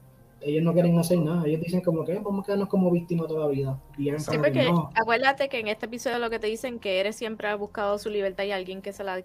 [0.42, 1.46] ellos no quieren hacer nada.
[1.48, 3.80] Ellos dicen como que "Ah, vamos a quedarnos como víctimas toda la vida.
[3.98, 4.90] Y Eren Sí, como que porque no.
[4.96, 8.10] acuérdate que en este episodio lo que te dicen que eres siempre ha buscado su
[8.10, 9.24] libertad y alguien que se la,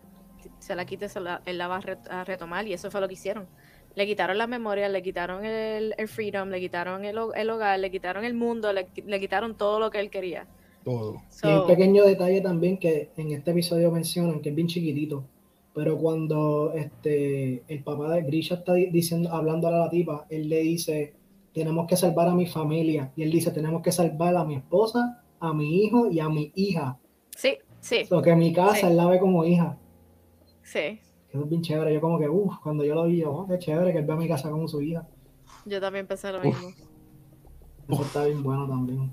[0.59, 3.01] se la quite, se la, él la va a, re- a retomar y eso fue
[3.01, 3.47] lo que hicieron.
[3.95, 7.91] Le quitaron las memorias, le quitaron el, el freedom, le quitaron el, el hogar, le
[7.91, 10.47] quitaron el mundo, le, le quitaron todo lo que él quería.
[10.85, 11.15] Todo.
[11.43, 14.69] Y hay un So, pequeño detalle también que en este episodio mencionan, que es bien
[14.69, 15.25] chiquitito,
[15.75, 20.49] pero cuando este el papá de Grisha está di- diciendo, hablando a la tipa, él
[20.49, 21.15] le dice,
[21.53, 25.23] tenemos que salvar a mi familia, y él dice, tenemos que salvar a mi esposa,
[25.41, 26.99] a mi hijo y a mi hija,
[27.37, 28.87] sí, sí, lo que mi casa Sí.
[28.89, 29.79] él la ve como hija.
[30.63, 31.01] sí.
[31.33, 33.59] Eso es bien chévere, yo como que, uff, cuando yo lo vi, yo, oh, qué
[33.59, 35.07] chévere que él ve a mi casa como su hija.
[35.65, 36.45] Yo también pensé lo Uf.
[36.45, 36.75] mismo.
[37.89, 39.11] Eso está bien bueno también.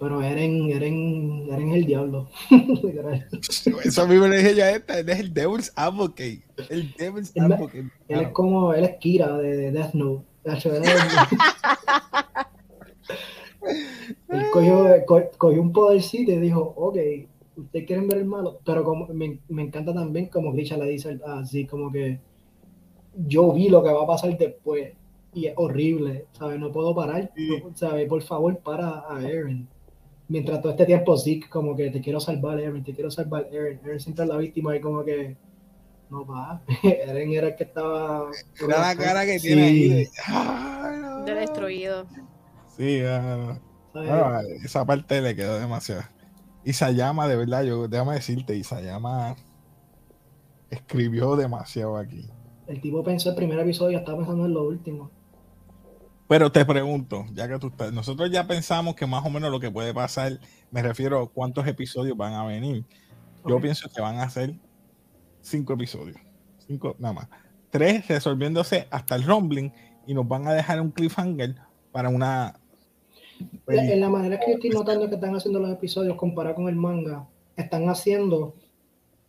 [0.00, 2.28] Pero Eren, Eren, Eren es el diablo.
[3.84, 4.98] Eso a mí me lo dije ya esta.
[4.98, 6.42] Él es el Devil's Advocate.
[6.70, 7.90] El Devil's Él Advocate.
[8.08, 10.24] Él es como, él es Kira de, de Death Note.
[14.28, 16.96] Él cogió, co- cogió un podercito y dijo, ok,
[17.56, 21.18] ustedes quieren ver el malo, pero como me, me encanta también como Grisha le dice
[21.26, 22.18] así, como que
[23.26, 24.92] yo vi lo que va a pasar después
[25.34, 26.58] y es horrible, ¿sabes?
[26.58, 27.50] No puedo parar, Sí.
[27.74, 28.08] ¿sabes?
[28.08, 29.68] Por favor, para a Eren.
[30.30, 33.80] Mientras todo este tiempo Zeke como que te quiero salvar, Eren, te quiero salvar, Eren.
[33.84, 35.36] Eren siempre es la víctima y como que
[36.08, 36.62] no va.
[36.84, 38.30] Eren era el que estaba...
[38.62, 39.48] Mira la cara que Sí.
[39.48, 39.88] tiene ahí.
[39.88, 41.24] De, Ay, no.
[41.24, 42.06] De destruido.
[42.76, 43.58] Sí, ah,
[44.64, 46.02] esa parte le quedó demasiado.
[46.64, 49.34] Isayama, de verdad, yo déjame decirte, Isayama
[50.70, 52.30] escribió demasiado aquí.
[52.68, 55.10] El tipo pensó el primer episodio, estaba pensando en lo último.
[56.30, 59.58] Pero te pregunto, ya que tú estás, nosotros ya pensamos que más o menos lo
[59.58, 60.38] que puede pasar,
[60.70, 62.84] me refiero a cuántos episodios van a venir.
[63.44, 64.54] Yo pienso que van a ser
[65.40, 66.16] cinco episodios,
[66.68, 67.28] cinco nada más.
[67.70, 69.72] Tres resolviéndose hasta el rumbling
[70.06, 71.56] y nos van a dejar un cliffhanger
[71.90, 72.54] para una
[73.66, 76.68] La- En la manera que yo estoy notando que están haciendo los episodios comparado con
[76.68, 78.54] el manga, están haciendo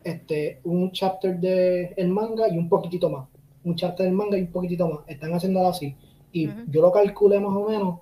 [0.04, 3.28] este, un chapter del el manga y un poquitito más.
[3.64, 5.00] Un chapter del manga y un poquitito más.
[5.08, 5.96] Están haciéndolo así.
[6.32, 8.00] Y yo lo calculé más o menos.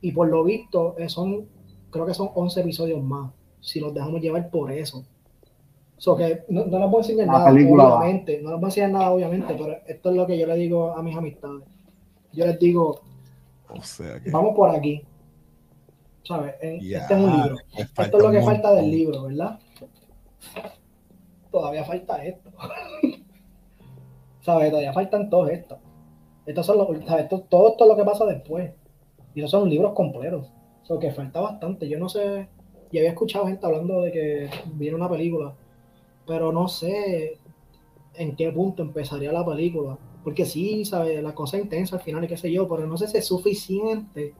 [0.00, 1.48] Y por lo visto, eh, son,
[1.90, 3.32] creo que son 11 episodios más.
[3.60, 5.04] Si los dejamos llevar por eso.
[5.96, 7.98] So que no, no les voy a enseñar La nada, va.
[7.98, 8.40] obviamente.
[8.42, 9.54] No les voy a enseñar nada, obviamente.
[9.54, 11.64] Pero esto es lo que yo le digo a mis amistades.
[12.32, 13.00] Yo les digo,
[13.68, 15.02] o sea que vamos por aquí.
[16.28, 16.54] ¿sabes?
[16.82, 17.56] Ya, este es un libro.
[17.76, 19.58] Esto es lo que falta del libro, ¿verdad?
[21.50, 22.50] Todavía falta esto.
[24.42, 24.70] ¿Sabes?
[24.70, 25.78] Todavía faltan todos estos.
[26.48, 26.66] Estos
[27.50, 28.72] todo esto es lo que pasa después.
[29.34, 30.50] Y esos son libros completos.
[30.88, 31.86] O que falta bastante.
[31.86, 32.48] Yo no sé.
[32.90, 35.54] Y había escuchado gente hablando de que viene una película.
[36.26, 37.38] Pero no sé
[38.14, 39.98] en qué punto empezaría la película.
[40.24, 41.22] Porque sí, ¿sabes?
[41.22, 42.66] La cosa intensa al final y qué sé yo.
[42.66, 44.34] Pero no sé si es suficiente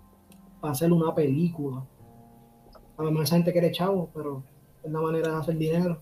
[0.62, 1.84] para hacer una película.
[2.96, 4.42] A lo mejor esa gente quiere chavo, pero
[4.82, 6.00] es la manera de hacer dinero.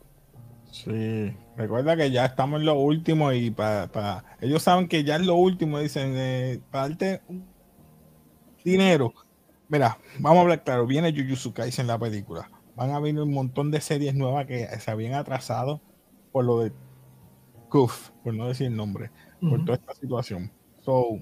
[0.70, 5.24] Sí, recuerda que ya estamos en lo último y para ellos saben que ya es
[5.24, 7.22] lo último, dicen, eh, para darte
[8.64, 9.12] dinero.
[9.68, 12.50] Mira, vamos a hablar claro, viene Jujutsu Kaisen en la película.
[12.76, 15.80] Van a venir un montón de series nuevas que se habían atrasado
[16.30, 16.72] por lo de
[17.70, 20.52] Kuf, por no decir el nombre, por toda esta situación.
[20.82, 21.18] So,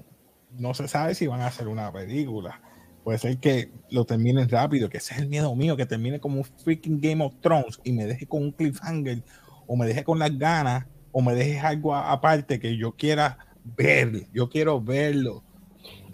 [0.51, 2.61] no se sabe si van a hacer una película.
[3.05, 6.39] Puede ser que lo terminen rápido, que ese es el miedo mío, que termine como
[6.39, 9.23] un freaking Game of Thrones y me deje con un cliffhanger,
[9.67, 14.27] o me deje con las ganas, o me dejes algo aparte que yo quiera ver.
[14.33, 15.45] Yo quiero verlo.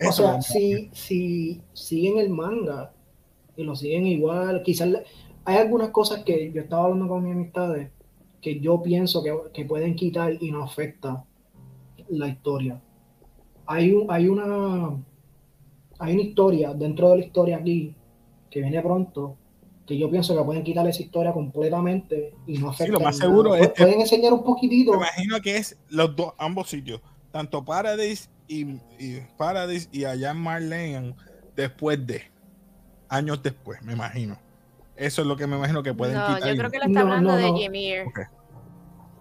[0.01, 2.93] O sea, si, si siguen el manga
[3.55, 5.03] y lo siguen igual, quizás le-
[5.45, 7.91] hay algunas cosas que yo estaba hablando con mis amistades
[8.41, 11.25] que yo pienso que, que pueden quitar y no afecta
[12.09, 12.81] la historia.
[13.65, 14.97] Hay, un, hay, una,
[16.01, 17.95] hay una historia dentro de la historia aquí
[18.49, 19.37] que viene pronto
[19.85, 22.93] que yo pienso que pueden quitar esa historia completamente y no afecta.
[22.93, 23.29] lo más nada.
[23.29, 24.91] seguro es- Pu- Pueden enseñar un poquitito.
[24.91, 28.61] Me imagino que es los dos, ambos sitios, tanto Paradise y,
[28.99, 31.15] y Paradise y allá en Marlene
[31.55, 32.21] después de
[33.09, 34.37] años después, me imagino.
[34.95, 36.49] Eso es lo que me imagino que pueden No, quitar.
[36.51, 37.61] yo creo que le está hablando no, de no.
[37.61, 38.01] Ymir.
[38.07, 38.19] Ok.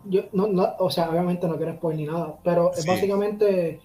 [0.07, 2.89] Yo, no, no, o sea, obviamente no quiero spoiler ni nada, pero es Sí.
[2.89, 3.81] básicamente,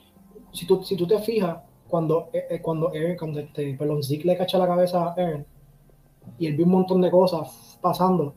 [0.54, 4.26] si tú, si tú te fijas, cuando, eh, eh, cuando Eren, cuando este, perdón, Zeke
[4.26, 5.46] le cacha la cabeza a Eren
[6.38, 8.34] y él ve un montón de cosas pasando,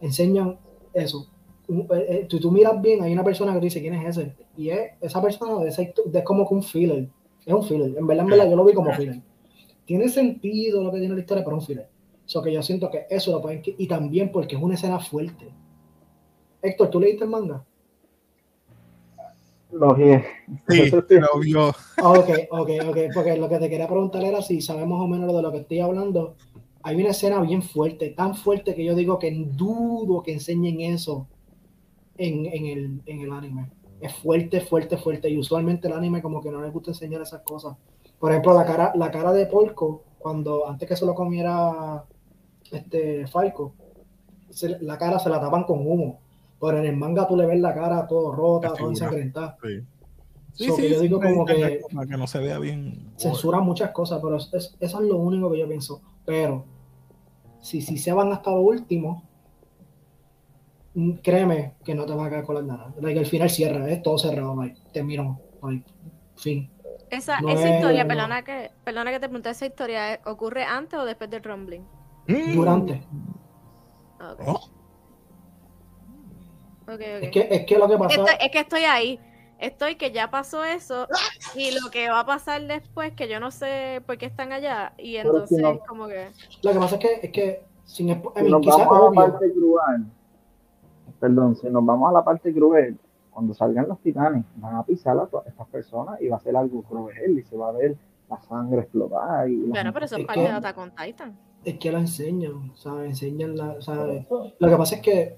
[0.00, 0.58] enseñan
[0.92, 1.28] eso.
[1.68, 4.92] Eh, tú, tú miras bien, hay una persona que dice quién es ese, y es
[5.00, 7.08] esa persona es como que un filler,
[7.44, 9.20] es un filler, en verdad, en verdad, yo lo vi como filler.
[9.84, 11.88] Tiene sentido lo que tiene la historia, pero un filler.
[12.24, 15.50] So que yo siento que eso lo pueden y también porque es una escena fuerte.
[16.62, 17.64] Héctor, ¿tú leíste el manga?
[19.72, 20.24] Lo que
[20.68, 24.60] Sí, pero yo, Ah, ok, ok, ok, porque lo que te quería preguntar era si
[24.60, 26.36] sabes más o menos de lo que estoy hablando.
[26.82, 31.26] Hay una escena bien fuerte, tan fuerte que yo digo que dudo que enseñen eso
[32.18, 33.70] en, en el, en el anime.
[34.00, 35.30] Es fuerte, fuerte, fuerte.
[35.30, 37.76] Y usualmente el anime como que no les gusta enseñar esas cosas.
[38.18, 42.04] Por ejemplo, la cara, la cara de Porco, cuando antes que se lo comiera
[42.70, 43.74] este Falco,
[44.50, 46.21] se- la cara se la tapan con humo.
[46.62, 49.56] Pero en el manga tú le ves la cara todo rota, todo ensangrentada.
[50.54, 50.66] sí.
[50.68, 53.10] So que yo digo como que para que no se vea bien.
[53.16, 56.00] censuran muchas cosas, pero es- es- eso es lo único que yo pienso.
[56.24, 56.64] Pero
[57.60, 59.24] si, si se van hasta lo último,
[60.94, 62.94] mm, créeme que no te va a quedar con las ganas.
[63.00, 65.84] Like, el final cierra, es todo cerrado, like, terminó, like,
[66.36, 66.70] fin.
[67.10, 68.08] Esa, No esa es- historia, no.
[68.08, 71.84] perdona que, perdona que te pregunte, ¿esa historia ocurre antes o después del rumbling?
[72.54, 73.02] Durante.
[74.20, 74.60] Ah, Ok, Oh,
[76.82, 77.00] ok, ok.
[77.22, 79.20] Es que, es que lo que Es que pasa, estoy, es que estoy ahí.
[79.58, 81.06] Estoy que ya pasó eso
[81.54, 84.92] y lo que va a pasar después, que yo no sé por qué están allá.
[84.98, 86.30] Y Pero si entonces, no- como que.
[86.62, 89.20] lo que pasa es que, es que sin, si mean, nos vamos a la obvio,
[89.20, 90.04] parte cruel,
[91.20, 92.98] perdón, si nos vamos a la parte cruel,
[93.30, 96.56] cuando salgan los titanes, van a pisar a todas estas personas y va a ser
[96.56, 97.96] algo cruel y se va a ver
[98.28, 99.48] la sangre explotar.
[99.48, 101.38] Y la Bueno, pero eso es es parte que- de Attack on Titan.
[101.64, 103.10] es que la enseñan, ¿sabes?
[103.10, 104.26] Enseñan la, ¿sabes?
[104.58, 105.36] Lo que pasa es que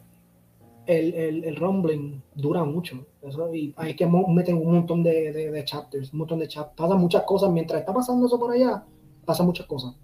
[0.86, 3.06] el, el, el rumbling dura mucho.
[3.22, 6.76] Eso, y hay que meten un montón de, de, de chapters, un montón de chapters.
[6.76, 7.50] Pasan muchas cosas.
[7.50, 8.84] Mientras está pasando eso por allá,
[9.24, 9.94] pasan muchas cosas.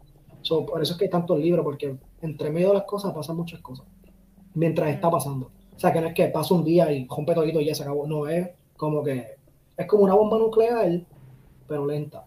[0.42, 3.36] So, por eso es que hay tantos libros, porque entre medio de las cosas pasan
[3.36, 3.86] muchas cosas.
[4.54, 5.50] Mientras está pasando.
[5.76, 7.82] O sea, que no es que pasa un día y rompe todito y ya se
[7.82, 8.06] acabó.
[8.06, 9.26] No, es como que
[9.76, 11.02] es como una bomba nuclear,
[11.66, 12.26] pero lenta.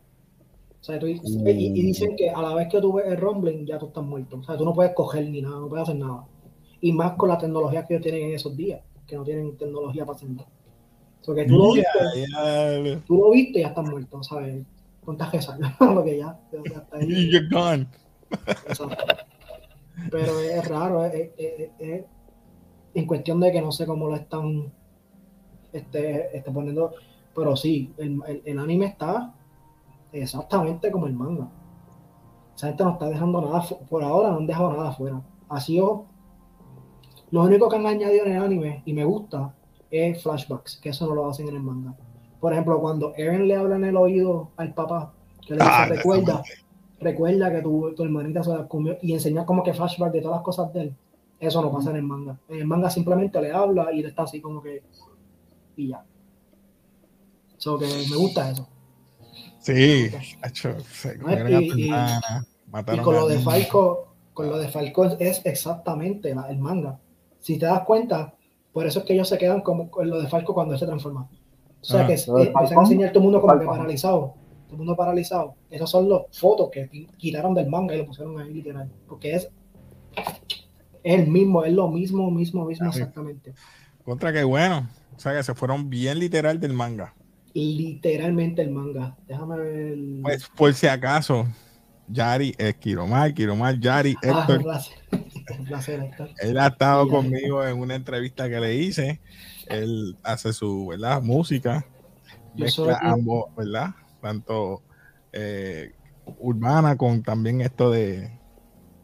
[0.79, 3.65] O sea, tú- y, y dicen que a la vez que tú ves el rumbling,
[3.65, 4.37] ya tú estás muerto.
[4.37, 6.25] O sea, tú no puedes coger ni nada, no puedes hacer nada.
[6.83, 10.05] Y más con la tecnología que ellos tienen en esos días, que no tienen tecnología
[10.05, 10.47] para hacer nada.
[11.21, 14.65] O sea, que tú lo viste, tú lo viste y ya estás muerto, ¿sabes?
[15.05, 17.31] Contagias porque ya, ya, está ahí.
[17.31, 17.87] You're gone.
[18.67, 18.97] Exacto.
[20.11, 22.05] Pero es raro, es, es- es- es-
[22.95, 24.71] en cuestión de que no sé cómo lo están
[25.71, 26.91] este, este, poniendo,
[27.33, 29.33] pero sí, el, el- el anime está
[30.11, 31.47] exactamente como el manga.
[32.55, 35.21] Esa gente no está dejando nada, por ahora no han dejado nada afuera.
[35.49, 36.05] Ha sido,
[37.33, 39.55] lo único que han añadido en el anime, y me gusta,
[39.89, 41.95] es flashbacks, que eso no lo hacen en el manga.
[42.39, 45.85] Por ejemplo, cuando Eren le habla en el oído al papá, que le dice, Ah,
[45.89, 46.43] recuerda,
[46.99, 50.37] recuerda que tu, tu hermanita se la comió y enseñar como que flashback de todas
[50.37, 50.95] las cosas de él.
[51.39, 52.37] Eso no pasa en el manga.
[52.47, 54.83] En el manga simplemente le habla y él está así como que
[55.75, 56.03] y ya.
[57.57, 58.67] So que me gusta eso.
[59.59, 60.09] Sí,
[60.45, 61.69] hecho, se No, comieron a y-
[63.03, 63.39] con a lo de.
[63.39, 66.99] Falco, con lo de Falco es, es exactamente la- el manga.
[67.43, 68.33] Si te das cuenta,
[68.71, 70.85] por eso es que ellos se quedan como con lo de Falco cuando él se
[70.85, 71.27] transforma.
[71.81, 72.07] O sea Ah.
[72.07, 74.33] que es- ¿Lo de eh, empiezan a enseñar todo el mundo como que paralizado.
[74.67, 75.55] Todo el mundo paralizado.
[75.69, 78.89] Esas son las fotos que qui- quitaron del manga y lo pusieron ahí literal.
[79.07, 79.49] Porque es,
[81.03, 83.53] es el mismo, es lo mismo, mismo, mismo Ah, exactamente.
[84.05, 84.87] Contra que bueno.
[85.15, 87.13] O sea que se fueron bien literal del manga.
[87.53, 89.15] Literalmente el manga.
[89.27, 89.97] Déjame ver.
[90.23, 91.45] Pues por si acaso,
[92.07, 94.63] Yari es Kiromar, Kiromar, Yari, ah, Héctor.
[94.63, 94.97] placer.
[95.57, 96.29] Un placer, Héctor.
[96.39, 99.19] Él ha estado conmigo en una entrevista que le hice.
[99.67, 101.21] Él hace su ¿verdad?
[101.21, 101.85] música.
[102.55, 103.89] Yo Mezcla soy- ambos, ¿verdad?
[104.21, 104.81] Tanto
[105.31, 105.93] eh,
[106.39, 108.39] urbana con también esto de.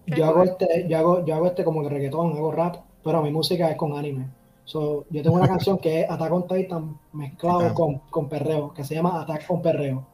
[0.08, 3.32] Yo hago este, yo hago, yo hago este como que reggaetón, hago rap, pero mi
[3.32, 4.28] música es con anime.
[4.66, 8.84] So, yo tengo una canción que es Attack on Titan mezclado con, con perreo, que
[8.84, 10.08] se llama Attack on Perreo.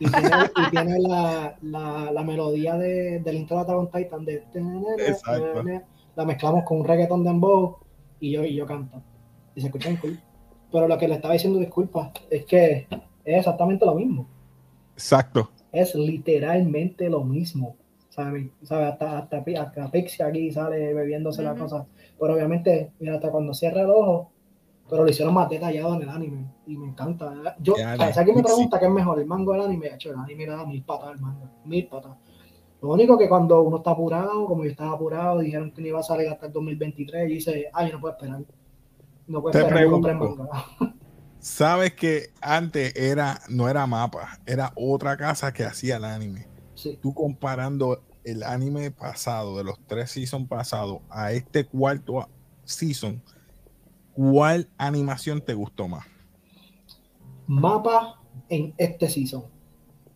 [0.00, 4.24] Y tiene, y tiene la, la, la melodía de, del intro de Attack on Titan
[4.24, 4.42] de
[5.06, 5.62] Exacto.
[6.16, 7.76] la mezclamos con un reggaetón de dembow
[8.18, 9.00] y yo, y yo canto.
[9.54, 10.18] Y se escucha cool.
[10.72, 12.86] Pero lo que le estaba diciendo, disculpa, es que
[13.24, 14.26] es exactamente lo mismo.
[14.94, 15.50] Exacto.
[15.72, 17.76] es literalmente lo mismo.
[18.10, 18.48] ¿sabes?
[18.62, 18.86] ¿Sabe?
[18.86, 21.62] Hasta, hasta, hasta Pixie aquí sale bebiéndose la Ujú.
[21.62, 21.86] cosa.
[22.18, 24.32] Pero obviamente, mira, hasta cuando cierra el ojo,
[24.90, 26.52] pero lo hicieron más detallado en el anime.
[26.66, 27.56] Y me encanta.
[27.60, 30.10] Yo, sea, si alguien me pregunta qué es mejor, el mango o el anime, hecho,
[30.10, 31.50] el anime le da mil patas al manga.
[31.64, 32.16] Mil patas.
[32.82, 36.00] Lo único que cuando uno está apurado, como yo estaba apurado, dijeron que no iba
[36.00, 38.42] a salir hasta el 2023, y dice, ay, no puedo esperar.
[39.26, 40.42] No puedo Te esperar, no pregunto.
[40.44, 40.96] manga.
[41.38, 46.48] Sabes que antes era, no era mapa, era otra casa que hacía el anime.
[46.74, 46.98] Sí.
[47.00, 52.28] Tú comparando el anime pasado, de los tres seasons pasados, a este cuarto
[52.64, 53.22] season,
[54.12, 56.04] ¿cuál animación te gustó más?
[57.46, 59.44] Mapa en este season.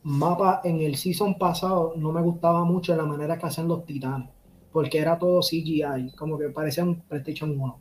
[0.03, 4.29] Mapa en el season pasado no me gustaba mucho la manera que hacían los titanes,
[4.73, 7.79] porque era todo CGI, como que parecían PlayStation 1.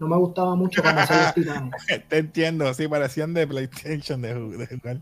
[0.00, 1.72] No me gustaba mucho cuando hacían los titanes.
[2.08, 5.00] Te entiendo, sí, parecían de PlayStation de, ju- de jugar.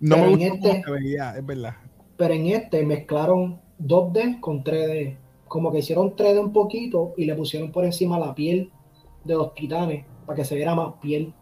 [0.00, 1.74] No Pero me gustó cómo este- se veía, es verdad.
[2.16, 5.16] Pero en este mezclaron 2D con 3D.
[5.48, 8.70] Como que hicieron 3D un poquito y le pusieron por encima la piel
[9.24, 11.32] de los titanes para que se viera más piel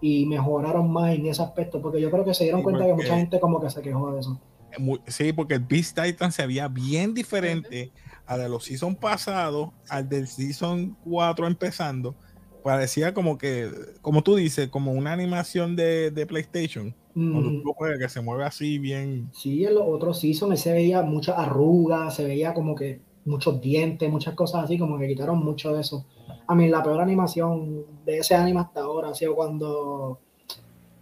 [0.00, 2.94] y mejoraron más en ese aspecto, porque yo creo que se dieron Sí, cuenta que
[2.94, 4.40] mucha gente como que se quejó de eso.
[4.78, 7.92] Mu- Sí, porque el Beast Titan se veía bien diferente
[8.26, 12.16] a de los season pasados, al del season 4 empezando.
[12.64, 13.68] Parecía como que,
[14.00, 16.94] como tú dices, como una animación de, de PlayStation.
[17.12, 17.62] Cuando Mm.
[17.76, 19.28] juegas, que se mueve así bien.
[19.34, 24.10] Sí, en los otros seasons se veía muchas arrugas, se veía como que muchos dientes,
[24.10, 26.06] muchas cosas así, como que quitaron mucho de eso.
[26.46, 30.18] A mí la peor animación de ese anime hasta ahora ha sido cuando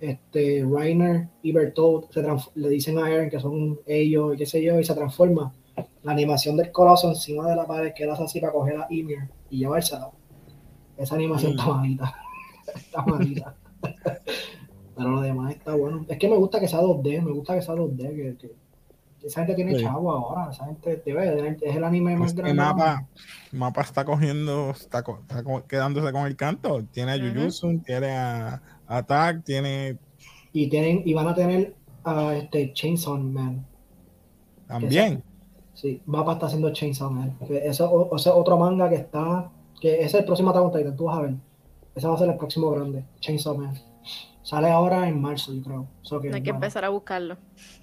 [0.00, 2.22] este, Reiner y Bertolt se
[2.54, 5.52] le dicen a Eren que son ellos y qué sé yo, y se transforma.
[6.02, 8.86] La animación del coloso encima de la pared que él hace así para coger a
[8.90, 9.18] Ymir
[9.50, 10.10] y llevársela.
[10.96, 11.58] Esa animación Mm.
[11.58, 12.14] está malita.
[12.74, 13.54] está malita.
[14.96, 16.04] Pero lo demás está bueno.
[16.08, 18.59] Es que me gusta que sea 2D, me gusta que sea 2D, que, que- que
[19.22, 19.82] esa gente tiene Sí.
[19.82, 22.62] chavo ahora, esa gente debe, es el anime más Este grande.
[22.62, 23.06] mapa,
[23.52, 26.82] mapa está cogiendo, está, co- está co- quedándose con el canto.
[26.92, 27.18] Tiene a.
[27.18, 29.98] Jujutsu, tiene a Attack, tiene
[30.52, 33.64] Y tienen, y van a tener a este Chainsaw Man.
[34.66, 35.22] también.
[35.74, 37.36] Sí, Mapa está haciendo Chainsaw Man.
[37.46, 39.50] Que eso, o- ese otro manga que está,
[39.80, 41.34] que ese es el próximo Attack on Titan, tú vas a ver.
[41.94, 43.74] Ese va a ser el próximo grande, Chainsaw Man.
[44.42, 45.86] Sale ahora en marzo, yo creo.
[46.02, 47.36] So que, Hay que bueno, empezar a buscarlo.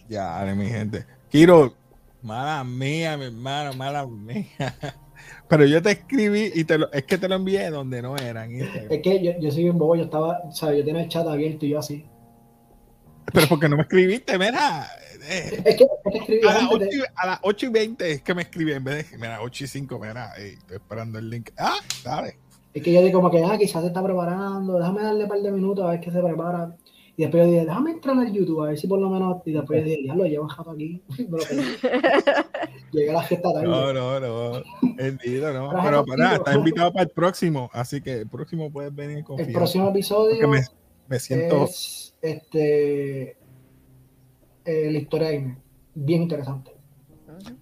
[0.10, 1.06] Ya, dale, mi gente.
[1.30, 1.74] Kiro,
[2.22, 4.46] mala mía, mi hermano, mala mía.
[5.50, 8.52] Pero yo te escribí y te lo, es que te lo envié donde no eran.
[8.52, 11.28] Es que yo, yo soy un bobo, yo estaba, o sea, yo tenía el chat
[11.28, 12.06] abierto y yo así.
[13.34, 14.88] Pero porque no me escribiste, mira.
[15.30, 17.66] eh, Es que, es que escribí a, las antes 8 de- y, a las 8
[17.66, 20.76] y 20 es que me escribí en vez de, mira, 8 y 5, mira, estoy
[20.78, 21.50] esperando el link.
[21.58, 22.38] Ah, dale.
[22.74, 25.40] Es que yo digo como que, ah, quizás se está preparando, déjame darle un par
[25.42, 26.76] de minutos a ver qué se prepara.
[27.20, 29.52] Y después yo dije, déjame entrar al YouTube a ver si por lo menos, y
[29.52, 31.02] después yo dije, ya lo llevo jato aquí.
[31.18, 31.64] Me lo perdí.
[32.92, 33.68] Llegué a la fiesta tarde.
[33.68, 34.64] No, no, no.
[35.00, 35.72] Entendido, no.
[35.84, 37.70] Pero para, estás invitado para el próximo.
[37.74, 40.62] Así que el próximo puedes venir con El próximo episodio me,
[41.08, 41.66] me siento.
[41.66, 43.32] es este,
[44.66, 45.58] eh, la historia de Aime.
[45.96, 46.72] Bien interesante.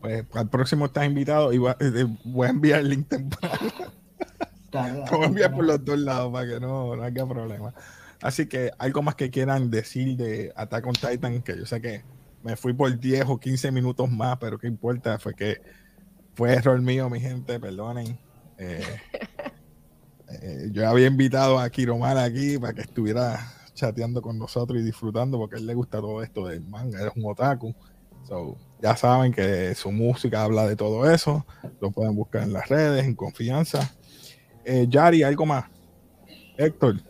[0.01, 3.55] Pues al próximo estás invitado y va- eh, voy a enviar el link temprano.
[4.71, 7.73] Lo voy a enviar por los dos lados para que no, no haya problema.
[8.21, 12.03] Así que algo más que quieran decir de Attack on Titan, que yo sé que
[12.43, 15.61] me fui por 10 o 15 minutos más, pero qué importa, fue que
[16.35, 18.19] fue error mío, mi gente, perdonen.
[18.57, 18.83] Eh,
[20.29, 25.37] eh, yo había invitado a Kiromar aquí para que estuviera chateando con nosotros y disfrutando
[25.37, 27.75] porque a él le gusta todo esto del manga, es un otaku.
[28.27, 31.45] So, ya saben que su música habla de todo eso,
[31.79, 33.93] lo pueden buscar en las redes, en confianza.
[34.63, 35.65] Eh, Yari, ¿algo más?
[36.57, 37.01] Héctor,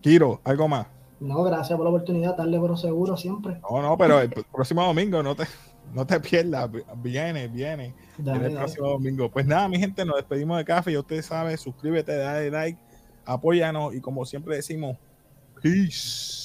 [0.00, 0.86] Kiro, ¿algo más?
[1.20, 3.60] No, gracias por la oportunidad, tarde pero seguro siempre.
[3.70, 5.44] No, no, pero el próximo domingo no te,
[5.94, 7.94] no te pierdas, viene, viene.
[8.16, 8.56] Dale, el dale.
[8.56, 9.30] próximo domingo.
[9.30, 10.92] Pues nada, mi gente, nos despedimos de café.
[10.92, 12.80] Ya ustedes saben, suscríbete, dale like,
[13.26, 14.96] apóyanos y como siempre decimos,
[15.62, 16.40] peace.